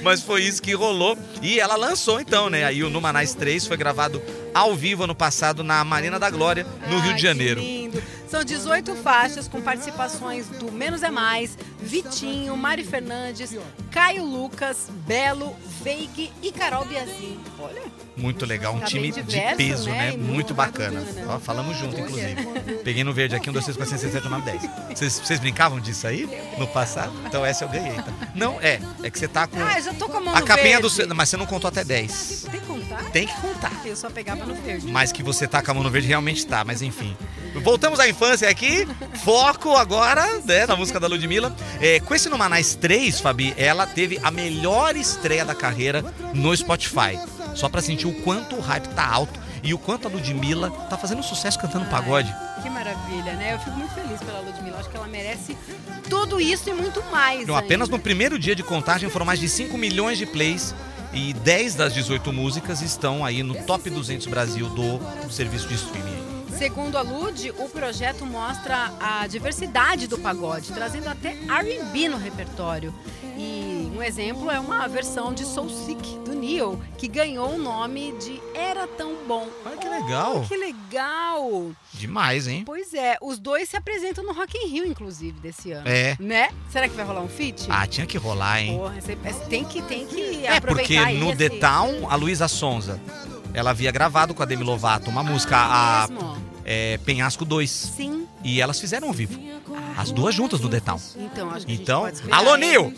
Mas 0.02 0.22
foi 0.22 0.42
isso 0.42 0.62
que 0.62 0.72
rolou. 0.72 1.16
E 1.40 1.60
ela 1.60 1.76
lançou 1.76 2.20
então, 2.20 2.48
né? 2.48 2.64
Aí 2.64 2.82
o 2.82 2.90
Numanais 2.90 3.34
3 3.34 3.66
foi 3.66 3.76
gravado 3.76 4.22
ao 4.54 4.74
vivo 4.74 5.04
ano 5.04 5.14
passado 5.14 5.62
na 5.62 5.84
Marina 5.84 6.18
da 6.18 6.30
Glória, 6.30 6.66
no 6.88 6.98
Rio 6.98 7.10
Ai, 7.10 7.14
de 7.14 7.14
que 7.14 7.22
Janeiro. 7.22 7.60
lindo. 7.60 8.02
São 8.28 8.42
18 8.42 8.94
faixas 8.96 9.46
com 9.46 9.60
participações 9.60 10.46
do 10.48 10.72
Menos 10.72 11.02
é 11.02 11.10
Mais, 11.10 11.56
Vitinho, 11.82 12.56
Mari 12.56 12.84
Fernandes, 12.84 13.54
Caio 13.90 14.24
Lucas, 14.24 14.88
Belo, 15.06 15.54
Veig 15.82 16.30
e 16.42 16.52
Carol 16.52 16.84
Biazin. 16.84 17.38
Olha, 17.58 17.82
Muito 18.16 18.44
legal, 18.46 18.74
um 18.74 18.80
Tá 18.80 18.86
time 18.86 19.10
bem 19.10 19.12
de 19.12 19.22
diverso, 19.22 19.56
peso, 19.56 19.90
né? 19.90 20.10
né? 20.12 20.16
Muito, 20.16 20.54
bacana. 20.54 21.00
bacana. 21.00 21.34
Ó, 21.34 21.38
falamos 21.38 21.76
junto, 21.76 21.94
Olha. 21.96 22.02
inclusive. 22.04 22.74
Peguei 22.84 23.04
no 23.04 23.12
verde 23.12 23.34
aqui, 23.34 23.48
um, 23.50 23.52
dois, 23.52 23.64
três, 23.64 23.76
quatro, 23.76 23.90
cinco, 23.98 24.00
seis, 24.12 24.22
sete, 24.22 24.30
nove, 24.30 24.44
dez. 24.50 24.62
Vocês, 24.98 25.18
vocês 25.18 25.40
brincavam 25.40 25.80
disso 25.80 26.06
aí 26.06 26.28
no 26.58 26.66
passado? 26.66 27.12
Então 27.26 27.44
essa 27.44 27.64
eu 27.64 27.68
ganhei. 27.68 27.94
Tá? 27.94 28.12
Não, 28.34 28.60
é. 28.60 28.80
É 29.02 29.10
que 29.10 29.18
você 29.18 29.28
tá 29.28 29.46
com. 29.46 29.56
ah, 29.62 29.78
eu 29.78 29.82
já 29.82 29.94
tô 29.94 30.08
com 30.08 30.16
a 30.18 30.20
mão 30.20 30.34
a 30.34 30.42
capinha 30.42 30.80
do. 30.80 30.88
verde. 30.88 31.06
seu- 31.08 31.14
Mas 31.14 31.28
você 31.28 31.36
não 31.36 31.46
contou 31.46 31.68
até 31.68 31.82
10. 31.84 32.46
Tem 32.50 32.60
que 32.60 32.66
contar? 32.66 33.04
Tem 33.10 33.26
que 33.26 33.40
contar. 33.40 33.72
Eu 33.84 33.96
só 33.96 34.08
pegava 34.10 34.44
no 34.46 34.54
verde. 34.54 34.86
Mas 34.90 35.10
que 35.12 35.22
você 35.22 35.46
tá 35.48 35.62
com 35.62 35.70
a 35.70 35.74
mão 35.74 35.82
no 35.82 35.90
verde 35.90 36.08
realmente 36.08 36.46
tá, 36.46 36.64
mas 36.64 36.82
enfim. 36.82 37.16
Voltamos 37.60 38.00
à 38.00 38.08
infância 38.08 38.48
aqui. 38.48 38.86
Foco 39.24 39.76
agora, 39.76 40.40
né, 40.44 40.66
na 40.66 40.76
música 40.76 40.98
da 40.98 41.06
Ludmilla. 41.06 41.54
É, 41.80 42.00
com 42.00 42.14
esse 42.14 42.28
Numanais 42.28 42.74
3, 42.74 43.20
Fabi, 43.20 43.54
ela 43.56 43.86
teve 43.86 44.18
a 44.22 44.30
melhor 44.30 44.96
estreia 44.96 45.44
da 45.44 45.54
carreira 45.54 46.04
no 46.34 46.56
Spotify. 46.56 47.18
Só 47.54 47.68
pra 47.68 47.82
sentir 47.82 48.06
o 48.06 48.12
quanto 48.22 48.56
o 48.56 48.60
hype 48.60 48.88
tá 48.88 49.06
alto 49.06 49.38
e 49.62 49.72
o 49.72 49.78
quanto 49.78 50.08
a 50.08 50.10
Ludmilla 50.10 50.70
tá 50.88 50.98
fazendo 50.98 51.22
sucesso 51.22 51.58
cantando 51.58 51.86
pagode. 51.86 52.34
Que 52.62 52.70
maravilha, 52.70 53.34
né? 53.34 53.54
Eu 53.54 53.58
fico 53.58 53.76
muito 53.76 53.94
feliz 53.94 54.20
pela 54.20 54.40
Ludmilla. 54.40 54.78
Acho 54.78 54.88
que 54.88 54.96
ela 54.96 55.06
merece 55.06 55.56
tudo 56.08 56.40
isso 56.40 56.68
e 56.68 56.72
muito 56.72 57.02
mais. 57.10 57.42
Então, 57.42 57.56
apenas 57.56 57.88
ainda. 57.88 57.96
no 57.96 58.02
primeiro 58.02 58.38
dia 58.38 58.54
de 58.54 58.62
contagem 58.62 59.08
foram 59.08 59.26
mais 59.26 59.38
de 59.38 59.48
5 59.48 59.76
milhões 59.78 60.18
de 60.18 60.26
plays 60.26 60.74
e 61.12 61.32
10 61.32 61.74
das 61.74 61.94
18 61.94 62.32
músicas 62.32 62.80
estão 62.80 63.24
aí 63.24 63.42
no 63.42 63.54
top 63.64 63.88
200 63.88 64.26
Brasil 64.26 64.68
do 64.70 65.00
serviço 65.30 65.68
de 65.68 65.74
streaming. 65.74 66.21
Segundo 66.62 66.96
a 66.96 67.02
Lud, 67.02 67.50
o 67.58 67.68
projeto 67.68 68.24
mostra 68.24 68.92
a 69.00 69.26
diversidade 69.26 70.06
do 70.06 70.16
pagode, 70.16 70.70
trazendo 70.72 71.08
até 71.08 71.30
R&B 71.48 72.08
no 72.08 72.16
repertório. 72.16 72.94
E 73.36 73.90
um 73.92 74.00
exemplo 74.00 74.48
é 74.48 74.60
uma 74.60 74.86
versão 74.86 75.34
de 75.34 75.44
Soul 75.44 75.68
Sick 75.68 76.18
do 76.24 76.32
Neil, 76.32 76.80
que 76.96 77.08
ganhou 77.08 77.54
o 77.56 77.58
nome 77.58 78.12
de 78.12 78.40
Era 78.54 78.86
Tão 78.86 79.12
Bom. 79.26 79.48
Olha 79.66 79.76
que 79.76 79.88
legal. 79.88 80.36
Oh, 80.36 80.46
que 80.48 80.56
legal! 80.56 81.72
Demais, 81.94 82.46
hein? 82.46 82.62
Pois 82.64 82.94
é, 82.94 83.16
os 83.20 83.40
dois 83.40 83.68
se 83.68 83.76
apresentam 83.76 84.22
no 84.22 84.32
Rock 84.32 84.56
in 84.56 84.68
Rio, 84.68 84.86
inclusive, 84.86 85.40
desse 85.40 85.72
ano. 85.72 85.88
É. 85.88 86.16
Né? 86.20 86.48
Será 86.70 86.88
que 86.88 86.94
vai 86.94 87.04
rolar 87.04 87.22
um 87.22 87.28
feat? 87.28 87.66
Ah, 87.68 87.88
tinha 87.88 88.06
que 88.06 88.16
rolar, 88.16 88.60
hein? 88.62 88.78
Porra, 88.78 89.00
você- 89.00 89.16
você 89.16 89.44
tem 89.46 89.64
que, 89.64 89.82
tem 89.82 90.06
que 90.06 90.46
É, 90.46 90.60
porque 90.60 90.96
aproveitar 90.96 91.12
no 91.14 91.30
esse- 91.30 91.38
The 91.38 91.48
Town, 91.58 92.08
a 92.08 92.14
Luísa 92.14 92.46
Sonza, 92.46 93.00
ela 93.52 93.70
havia 93.70 93.90
gravado 93.90 94.32
com 94.32 94.44
a 94.44 94.46
Demi 94.46 94.62
Lovato 94.62 95.10
uma 95.10 95.24
música, 95.24 95.56
a 95.56 96.06
Mesmo? 96.08 96.51
É, 96.72 96.98
Penhasco 97.04 97.44
2. 97.44 97.70
Sim. 97.70 98.26
E 98.42 98.60
elas 98.60 98.80
fizeram 98.80 99.08
ao 99.08 99.12
vivo. 99.14 99.38
As 99.96 100.10
duas 100.10 100.34
juntas 100.34 100.60
no 100.60 100.68
The 100.68 100.80
Town. 100.80 100.98
Então, 101.16 101.50
acho 101.50 101.66
que 101.66 101.72
Então, 101.72 102.06
alô? 102.30 102.56
Nil! 102.56 102.94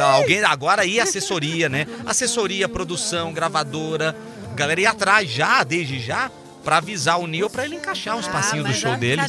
Alguém 0.00 0.42
agora 0.44 0.82
aí 0.82 1.00
assessoria, 1.00 1.68
né? 1.68 1.86
Assessoria, 2.06 2.68
produção, 2.68 3.32
gravadora. 3.32 4.16
Galera 4.54 4.80
ia 4.80 4.90
atrás 4.90 5.28
já, 5.28 5.62
desde 5.64 5.98
já, 6.00 6.30
pra 6.64 6.78
avisar 6.78 7.18
o 7.20 7.26
Nil 7.26 7.50
pra 7.50 7.64
ele 7.64 7.74
encaixar 7.74 8.16
um 8.16 8.20
espacinho 8.20 8.64
Ah, 8.64 8.68
do 8.68 8.74
show 8.74 8.96
dele. 8.96 9.20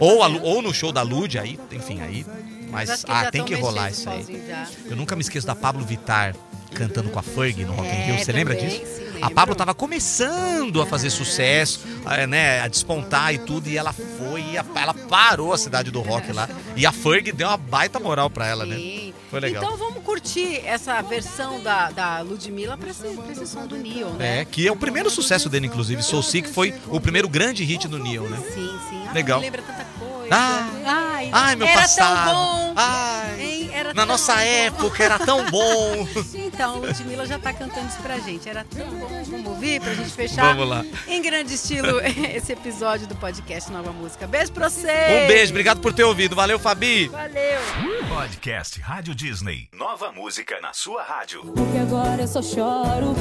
Ou, 0.00 0.22
a 0.22 0.28
ou 0.28 0.60
no 0.60 0.74
show 0.74 0.92
da 0.92 1.02
Lud, 1.02 1.38
aí, 1.38 1.58
enfim, 1.72 2.00
aí. 2.00 2.26
Mas, 2.68 3.04
que 3.04 3.10
ah, 3.10 3.30
tem 3.30 3.44
que 3.44 3.54
rolar 3.54 3.90
isso 3.90 4.10
aí. 4.10 4.42
Eu 4.86 4.96
nunca 4.96 5.14
me 5.14 5.22
esqueço 5.22 5.46
da 5.46 5.54
Pablo 5.54 5.84
Vittar 5.84 6.34
cantando 6.74 7.08
com 7.08 7.18
a 7.18 7.22
Ferg 7.22 7.64
no 7.64 7.72
Rock 7.72 7.88
in 7.88 7.92
É, 7.92 8.04
Rio. 8.06 8.18
Você 8.24 8.32
lembra 8.32 8.54
também, 8.54 8.68
disso? 8.70 8.84
sim, 8.98 9.05
A. 9.22 9.30
Pablo 9.30 9.54
tava 9.54 9.74
começando 9.74 10.80
a 10.80 10.86
fazer 10.86 11.10
sucesso, 11.10 11.80
a, 12.04 12.26
né, 12.26 12.60
a 12.60 12.68
despontar 12.68 13.34
e 13.34 13.38
tudo, 13.38 13.68
e 13.68 13.76
ela 13.76 13.92
foi, 13.92 14.42
e 14.52 14.58
a- 14.58 14.64
ela 14.74 14.94
parou 14.94 15.52
a 15.52 15.58
cidade 15.58 15.90
do 15.90 16.00
rock 16.00 16.32
lá. 16.32 16.48
E 16.76 16.86
a 16.86 16.92
Ferg 16.92 17.32
deu 17.32 17.48
uma 17.48 17.56
baita 17.56 17.98
moral 17.98 18.30
pra 18.30 18.46
ela, 18.46 18.64
né? 18.64 18.76
Sim. 18.76 19.14
Foi 19.30 19.40
legal. 19.40 19.62
Então 19.64 19.76
vamos 19.76 20.02
curtir 20.04 20.60
essa 20.64 21.02
versão 21.02 21.60
da, 21.62 21.90
da 21.90 22.20
Ludmilla 22.20 22.76
pra 22.76 22.90
esse, 22.90 23.02
pra 23.08 23.32
esse 23.32 23.46
som 23.46 23.66
do 23.66 23.76
Neil, 23.76 24.08
né? 24.10 24.40
É, 24.40 24.44
que 24.44 24.66
é 24.68 24.70
o 24.72 24.76
primeiro 24.76 25.10
sucesso 25.10 25.48
dele, 25.48 25.66
inclusive. 25.66 26.02
Soul 26.02 26.22
Sick 26.22 26.48
foi 26.48 26.72
o 26.88 27.00
primeiro 27.00 27.28
grande 27.28 27.64
hit 27.64 27.88
do 27.88 27.98
Neil, 27.98 28.22
né? 28.28 28.38
Sim, 28.54 28.70
sim. 28.88 29.02
Ah, 29.08 29.12
Legal. 29.12 29.40
lembra 29.40 29.62
tanta 29.62 29.84
coisa. 29.84 29.95
Ah, 30.30 30.68
ai, 30.84 31.30
ai, 31.32 31.56
meu 31.56 31.66
era 31.66 31.80
passado. 31.80 32.24
tão 32.30 32.34
bom. 32.34 32.74
Ai, 32.76 33.40
Hein? 33.40 33.70
Era 33.72 33.88
na 33.90 33.94
tão 33.94 34.06
nossa 34.06 34.34
bom. 34.34 34.40
época 34.40 35.04
era 35.04 35.18
tão 35.18 35.50
bom. 35.50 36.08
Então, 36.56 36.78
Ludmilla 36.78 37.26
já 37.26 37.38
tá 37.38 37.52
cantando 37.52 37.86
isso 37.88 37.98
pra 37.98 38.18
gente. 38.18 38.48
Era 38.48 38.64
tão 38.64 38.86
bom. 38.86 39.06
Vamos 39.26 39.46
ouvir 39.46 39.78
pra 39.80 39.92
gente 39.92 40.10
fechar 40.10 40.54
Vamos 40.54 40.66
lá. 40.68 40.82
em 41.06 41.20
grande 41.20 41.52
estilo 41.54 42.00
esse 42.34 42.52
episódio 42.52 43.06
do 43.06 43.14
podcast 43.16 43.70
Nova 43.70 43.92
Música. 43.92 44.26
Beijo 44.26 44.52
pra 44.52 44.70
você. 44.70 44.86
Um 44.90 45.26
beijo, 45.28 45.50
obrigado 45.52 45.80
por 45.80 45.92
ter 45.92 46.04
ouvido. 46.04 46.34
Valeu, 46.34 46.58
Fabi. 46.58 47.08
Valeu. 47.08 47.60
Podcast 48.08 48.80
Rádio 48.80 49.14
Disney. 49.14 49.68
Nova 49.74 50.10
música 50.12 50.58
na 50.62 50.72
sua 50.72 51.02
rádio. 51.02 51.42
Porque 51.54 51.76
agora 51.78 52.22
eu 52.22 52.28
só 52.28 52.40
choro 52.40 53.14